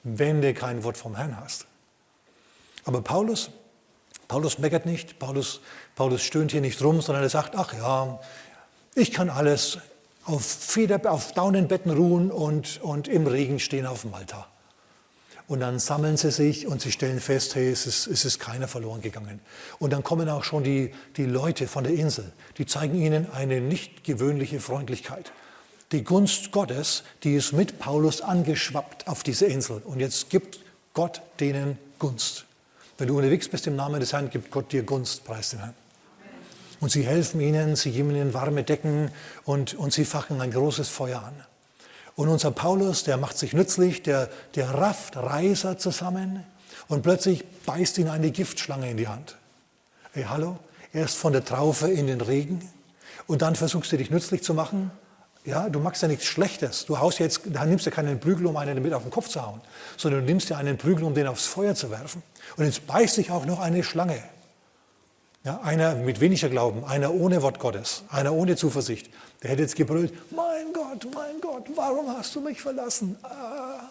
[0.03, 1.67] wenn du kein Wort vom Herrn hast.
[2.85, 3.51] Aber Paulus,
[4.27, 5.61] Paulus meckert nicht, Paulus,
[5.95, 8.21] Paulus stöhnt hier nicht rum, sondern er sagt, ach ja,
[8.95, 9.79] ich kann alles
[10.25, 14.52] auf, Feder, auf Daunenbetten ruhen und, und im Regen stehen auf Malta.
[15.53, 18.69] Und dann sammeln sie sich und sie stellen fest, hey, es ist, es ist keiner
[18.69, 19.39] verloren gegangen.
[19.79, 23.61] Und dann kommen auch schon die, die Leute von der Insel, die zeigen ihnen eine
[23.61, 25.31] nicht gewöhnliche Freundlichkeit.
[25.93, 29.83] Die Gunst Gottes, die ist mit Paulus angeschwappt auf diese Insel.
[29.85, 30.59] Und jetzt gibt
[30.95, 32.47] Gott denen Gunst.
[32.97, 35.75] Wenn du unterwegs bist im Namen des Herrn, gibt Gott dir Gunst, preis den Herrn.
[36.81, 39.11] Und sie helfen ihnen, sie geben ihnen warme Decken
[39.45, 41.35] und, und sie fachen ein großes Feuer an.
[42.15, 46.45] Und unser Paulus, der macht sich nützlich, der, der rafft Reiser zusammen
[46.89, 49.37] und plötzlich beißt ihn eine Giftschlange in die Hand.
[50.13, 50.59] Hey, hallo?
[50.93, 52.69] Erst von der Traufe in den Regen
[53.27, 54.91] und dann versuchst du dich nützlich zu machen.
[55.45, 56.85] Ja, du machst ja nichts Schlechtes.
[56.85, 59.45] Du haust jetzt, da nimmst du keinen Prügel, um einen damit auf den Kopf zu
[59.45, 59.61] hauen,
[59.97, 62.23] sondern du nimmst ja einen Prügel, um den aufs Feuer zu werfen.
[62.57, 64.23] Und jetzt beißt dich auch noch eine Schlange.
[65.45, 69.11] Ja, einer mit weniger Glauben, einer ohne Wort Gottes, einer ohne Zuversicht,
[69.43, 73.17] der hätte jetzt gebrüllt, mein Gott, mein Gott, warum hast du mich verlassen?
[73.23, 73.89] Ah.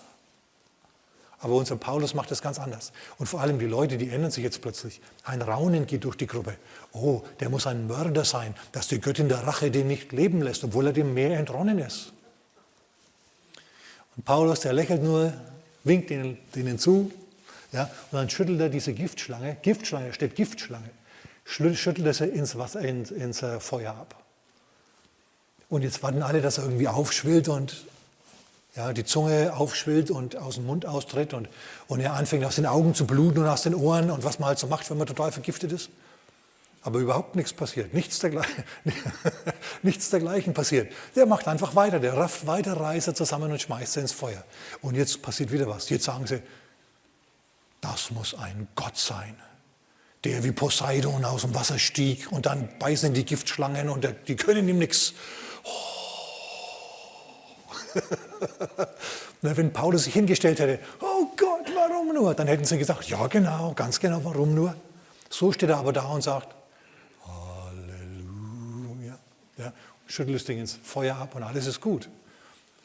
[1.42, 2.92] Aber unser Paulus macht das ganz anders.
[3.18, 5.02] Und vor allem die Leute, die ändern sich jetzt plötzlich.
[5.24, 6.56] Ein Raunen geht durch die Gruppe.
[6.94, 10.64] Oh, der muss ein Mörder sein, dass die Göttin der Rache den nicht leben lässt,
[10.64, 12.14] obwohl er dem Meer entronnen ist.
[14.16, 15.34] Und Paulus, der lächelt nur,
[15.84, 17.12] winkt ihnen, denen zu,
[17.72, 20.90] ja, und dann schüttelt er diese Giftschlange, Giftschlange, steht Giftschlange,
[21.46, 24.21] schüttelt er sie ins, Wasser, ins, ins äh, Feuer ab.
[25.72, 27.86] Und jetzt warten alle, dass er irgendwie aufschwillt und
[28.76, 31.48] ja, die Zunge aufschwillt und aus dem Mund austritt und,
[31.88, 34.50] und er anfängt aus den Augen zu bluten und aus den Ohren und was man
[34.50, 35.90] halt so macht, wenn man total vergiftet ist.
[36.82, 38.66] Aber überhaupt nichts passiert, nichts dergleichen,
[39.82, 40.92] nichts dergleichen passiert.
[41.16, 44.44] Der macht einfach weiter, der rafft weiter Reiser zusammen und schmeißt sie ins Feuer.
[44.82, 45.90] Und jetzt passiert wieder was.
[45.90, 46.42] Jetzt sagen sie,
[47.80, 49.38] das muss ein Gott sein,
[50.26, 54.68] der wie Poseidon aus dem Wasser stieg und dann beißen die Giftschlangen und die können
[54.68, 55.14] ihm nichts.
[59.42, 62.34] Wenn Paulus sich hingestellt hätte, oh Gott, warum nur?
[62.34, 64.76] Dann hätten sie gesagt, ja genau, ganz genau, warum nur?
[65.30, 66.56] So steht er aber da und sagt,
[67.26, 69.18] Halleluja.
[69.58, 69.74] Ja,
[70.06, 72.10] schüttelt das Ding ins Feuer ab und alles ist gut.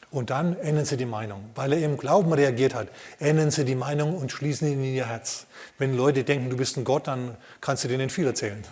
[0.09, 1.49] Und dann ändern sie die Meinung.
[1.53, 2.87] Weil er im Glauben reagiert hat,
[3.19, 5.45] ändern sie die Meinung und schließen ihn in ihr Herz.
[5.77, 8.63] Wenn Leute denken, du bist ein Gott, dann kannst du denen viel erzählen.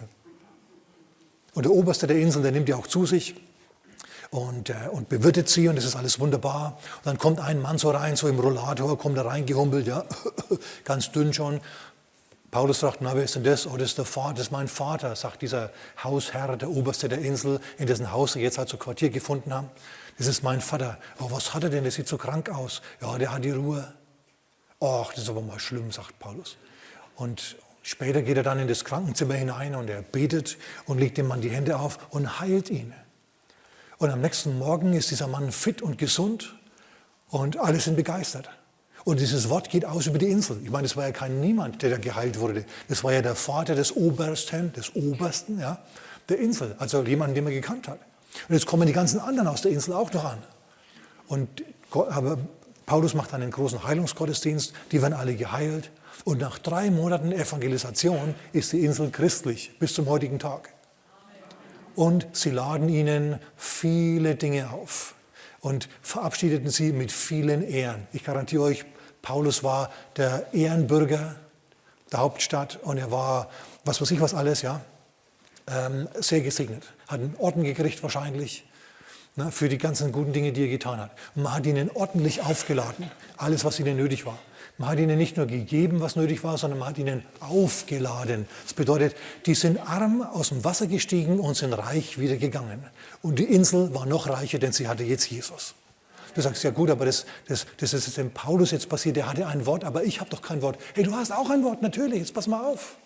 [1.54, 3.36] Und der Oberste der Insel, der nimmt die auch zu sich
[4.30, 6.78] und, äh, und bewirtet sie und es ist alles wunderbar.
[6.98, 10.06] Und dann kommt ein Mann so rein, so im Rollator, kommt da reingehumpelt, ja,
[10.84, 11.62] ganz dünn schon.
[12.52, 13.68] Paulus sagt, na, wer ist denn das?
[13.68, 15.72] Oh, das ist der Vater, das ist mein Vater, sagt dieser
[16.02, 19.70] Hausherr, der Oberste der Insel, in dessen Haus sie jetzt halt so Quartier gefunden haben.
[20.18, 20.98] Das ist mein Vater.
[21.20, 21.84] Oh, was hat er denn?
[21.84, 22.82] Der sieht so krank aus.
[23.02, 23.94] Ja, der hat die Ruhe.
[24.80, 26.56] Ach, das ist aber mal schlimm, sagt Paulus.
[27.16, 31.28] Und später geht er dann in das Krankenzimmer hinein und er betet und legt dem
[31.28, 32.94] Mann die Hände auf und heilt ihn.
[33.98, 36.56] Und am nächsten Morgen ist dieser Mann fit und gesund
[37.30, 38.50] und alle sind begeistert.
[39.06, 40.60] Und dieses Wort geht aus über die Insel.
[40.64, 42.66] Ich meine, es war ja kein Niemand, der da geheilt wurde.
[42.90, 45.80] Das war ja der Vater des Obersten, des Obersten ja,
[46.28, 48.00] der Insel, also jemanden, den man gekannt hat.
[48.50, 50.40] Und jetzt kommen die ganzen anderen aus der Insel auch noch an.
[51.28, 52.40] Und aber
[52.86, 55.92] Paulus macht einen großen Heilungsgottesdienst, die werden alle geheilt.
[56.24, 60.75] Und nach drei Monaten Evangelisation ist die Insel christlich bis zum heutigen Tag
[61.96, 65.16] und sie laden ihnen viele Dinge auf
[65.60, 68.08] und verabschiedeten sie mit vielen Ehren.
[68.14, 68.86] Ich garantiere euch,
[69.22, 71.36] Paulus war der Ehrenbürger
[72.12, 73.50] der Hauptstadt und er war,
[73.84, 74.82] was weiß ich was alles, ja,
[75.68, 76.84] ähm, sehr gesegnet.
[77.08, 78.68] Hat einen Orden gekriegt wahrscheinlich
[79.36, 81.12] ne, für die ganzen guten Dinge, die er getan hat.
[81.36, 84.38] Und man hat ihnen ordentlich aufgeladen, alles, was ihnen nötig war.
[84.78, 88.46] Man hat ihnen nicht nur gegeben, was nötig war, sondern man hat ihnen aufgeladen.
[88.64, 89.16] Das bedeutet,
[89.46, 92.84] die sind arm aus dem Wasser gestiegen und sind reich wieder gegangen.
[93.22, 95.76] Und die Insel war noch reicher, denn sie hatte jetzt Jesus.
[96.34, 99.48] Du sagst, ja gut, aber das, das, das ist dem Paulus jetzt passiert, der hatte
[99.48, 100.78] ein Wort, aber ich habe doch kein Wort.
[100.94, 102.98] Hey, du hast auch ein Wort, natürlich, jetzt pass mal auf.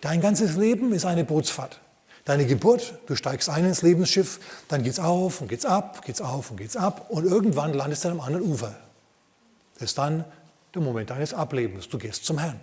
[0.00, 1.80] Dein ganzes Leben ist eine Bootsfahrt.
[2.24, 6.50] Deine Geburt, du steigst ein ins Lebensschiff, dann geht's auf und geht's ab, geht's auf
[6.50, 8.74] und geht's ab und irgendwann landest du am anderen Ufer.
[9.74, 10.24] Das ist dann
[10.74, 11.88] der Moment deines Ablebens.
[11.88, 12.60] Du gehst zum Herrn.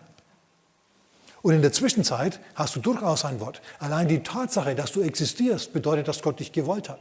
[1.41, 3.61] Und in der Zwischenzeit hast du durchaus ein Wort.
[3.79, 6.99] Allein die Tatsache, dass du existierst, bedeutet, dass Gott dich gewollt hat.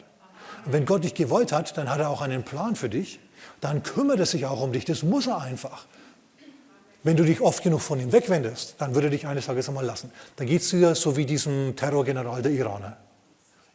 [0.64, 3.20] Und wenn Gott dich gewollt hat, dann hat er auch einen Plan für dich.
[3.60, 4.84] Dann kümmert er sich auch um dich.
[4.84, 5.86] Das muss er einfach.
[7.02, 9.84] Wenn du dich oft genug von ihm wegwendest, dann würde er dich eines Tages einmal
[9.84, 10.10] lassen.
[10.36, 12.98] Dann geht es dir so wie diesem Terrorgeneral der Iraner.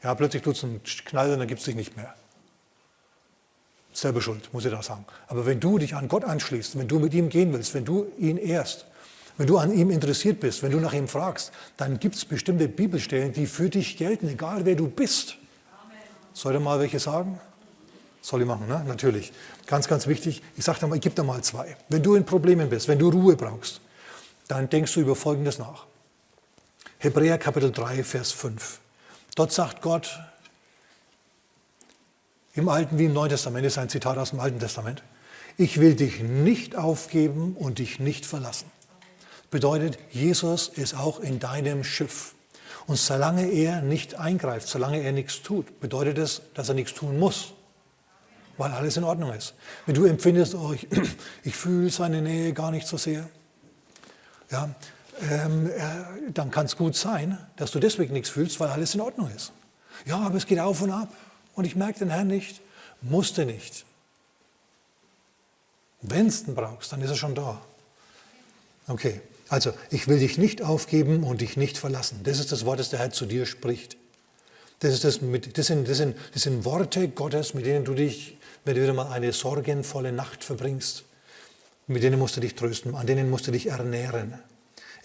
[0.03, 2.13] Ja, plötzlich tut es einen Knall und dann gibt es dich nicht mehr.
[3.97, 5.05] Selber schuld, muss ich da sagen.
[5.27, 8.07] Aber wenn du dich an Gott anschließt, wenn du mit ihm gehen willst, wenn du
[8.17, 8.85] ihn ehrst,
[9.37, 12.67] wenn du an ihm interessiert bist, wenn du nach ihm fragst, dann gibt es bestimmte
[12.67, 15.37] Bibelstellen, die für dich gelten, egal wer du bist.
[16.33, 17.39] Soll ich mal welche sagen?
[18.21, 18.83] Soll ich machen, ne?
[18.87, 19.31] Natürlich.
[19.67, 20.41] Ganz, ganz wichtig.
[20.57, 21.77] Ich sage dir mal, ich gebe dir mal zwei.
[21.89, 23.81] Wenn du in Problemen bist, wenn du Ruhe brauchst,
[24.47, 25.85] dann denkst du über Folgendes nach.
[26.97, 28.79] Hebräer Kapitel 3, Vers 5.
[29.35, 30.19] Dort sagt Gott,
[32.55, 35.03] im Alten wie im Neuen Testament, ist ein Zitat aus dem Alten Testament,
[35.57, 38.71] ich will dich nicht aufgeben und dich nicht verlassen.
[39.51, 42.33] Bedeutet, Jesus ist auch in deinem Schiff.
[42.87, 47.17] Und solange er nicht eingreift, solange er nichts tut, bedeutet es, dass er nichts tun
[47.19, 47.53] muss,
[48.57, 49.53] weil alles in Ordnung ist.
[49.85, 50.87] Wenn du empfindest, oh, ich,
[51.43, 53.27] ich fühle seine Nähe gar nicht so sehr,
[54.51, 54.69] ja,
[55.29, 59.01] ähm, äh, dann kann es gut sein, dass du deswegen nichts fühlst, weil alles in
[59.01, 59.53] Ordnung ist.
[60.05, 61.09] Ja, aber es geht auf und ab
[61.55, 62.61] und ich merke den Herrn nicht,
[63.01, 63.85] musste nicht.
[66.01, 67.61] Wenn du ihn brauchst, dann ist er schon da.
[68.87, 72.21] Okay, also ich will dich nicht aufgeben und dich nicht verlassen.
[72.23, 73.97] Das ist das Wort, das der Herr zu dir spricht.
[74.79, 77.93] Das, ist das, mit, das, sind, das, sind, das sind Worte Gottes, mit denen du
[77.93, 81.03] dich, wenn du wieder mal eine sorgenvolle Nacht verbringst,
[81.87, 84.33] mit denen musst du dich trösten, an denen musst du dich ernähren.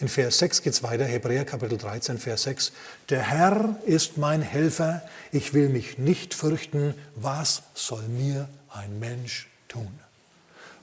[0.00, 2.72] In Vers 6 geht es weiter, Hebräer Kapitel 13, Vers 6.
[3.10, 9.50] Der Herr ist mein Helfer, ich will mich nicht fürchten, was soll mir ein Mensch
[9.68, 9.92] tun?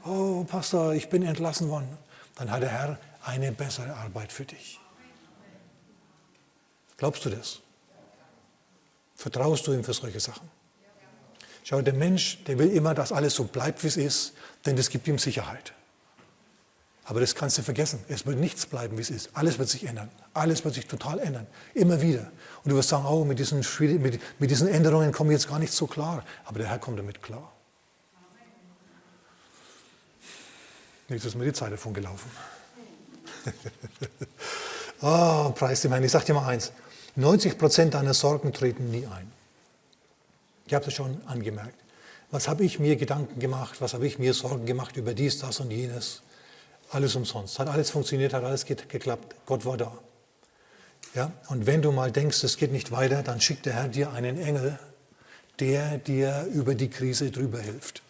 [0.06, 1.90] Oh, Pastor, ich bin entlassen worden.
[2.36, 4.80] Dann hat der Herr eine bessere Arbeit für dich.
[6.98, 7.60] Glaubst du das?
[9.16, 10.48] Vertraust du ihm für solche Sachen?
[11.64, 14.34] Schau, der Mensch, der will immer, dass alles so bleibt, wie es ist,
[14.68, 15.74] denn das gibt ihm Sicherheit.
[17.10, 18.04] Aber das kannst du vergessen.
[18.10, 19.30] Es wird nichts bleiben, wie es ist.
[19.34, 20.12] Alles wird sich ändern.
[20.34, 21.48] Alles wird sich total ändern.
[21.74, 22.30] Immer wieder.
[22.66, 23.66] Und du wirst sagen, oh, mit diesen,
[24.02, 26.26] mit, mit diesen Änderungen komme ich jetzt gar nicht so klar.
[26.44, 27.54] Aber der Herr kommt damit klar.
[31.08, 32.30] Jetzt ist mir die Zeit davon gelaufen.
[35.00, 36.04] oh, preis dem Herrn.
[36.04, 36.74] Ich sage dir mal eins.
[37.16, 39.32] 90 Prozent deiner Sorgen treten nie ein.
[40.66, 41.80] Ich habe das schon angemerkt.
[42.32, 43.80] Was habe ich mir Gedanken gemacht?
[43.80, 46.22] Was habe ich mir Sorgen gemacht über dies, das und jenes?
[46.90, 47.60] Alles umsonst.
[47.60, 49.36] Hat alles funktioniert, hat alles geklappt.
[49.46, 49.92] Gott war da.
[51.14, 51.32] Ja?
[51.50, 54.40] Und wenn du mal denkst, es geht nicht weiter, dann schickt der Herr dir einen
[54.40, 54.80] Engel,
[55.60, 58.02] der dir über die Krise drüber hilft.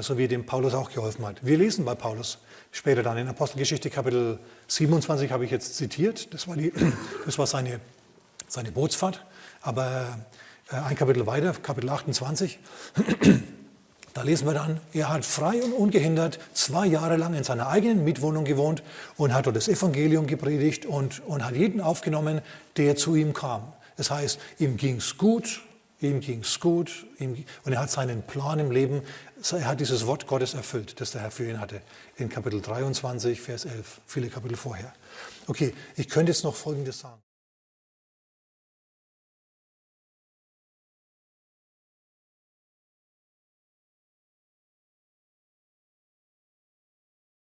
[0.00, 1.44] So wie dem Paulus auch geholfen hat.
[1.44, 2.38] Wir lesen bei Paulus
[2.70, 4.38] später dann in Apostelgeschichte Kapitel
[4.68, 6.32] 27 habe ich jetzt zitiert.
[6.34, 6.72] Das war, die,
[7.24, 7.80] das war seine,
[8.48, 9.24] seine Bootsfahrt.
[9.62, 10.18] Aber
[10.70, 12.58] äh, ein Kapitel weiter, Kapitel 28.
[14.16, 18.02] Da lesen wir dann, er hat frei und ungehindert zwei Jahre lang in seiner eigenen
[18.02, 18.82] Mietwohnung gewohnt
[19.18, 22.40] und hat dort das Evangelium gepredigt und, und hat jeden aufgenommen,
[22.78, 23.74] der zu ihm kam.
[23.98, 25.60] Das heißt, ihm ging es gut,
[26.00, 29.02] ihm ging es gut ihm, und er hat seinen Plan im Leben,
[29.52, 31.82] er hat dieses Wort Gottes erfüllt, das der Herr für ihn hatte,
[32.16, 34.94] in Kapitel 23, Vers 11, viele Kapitel vorher.
[35.46, 37.20] Okay, ich könnte jetzt noch Folgendes sagen.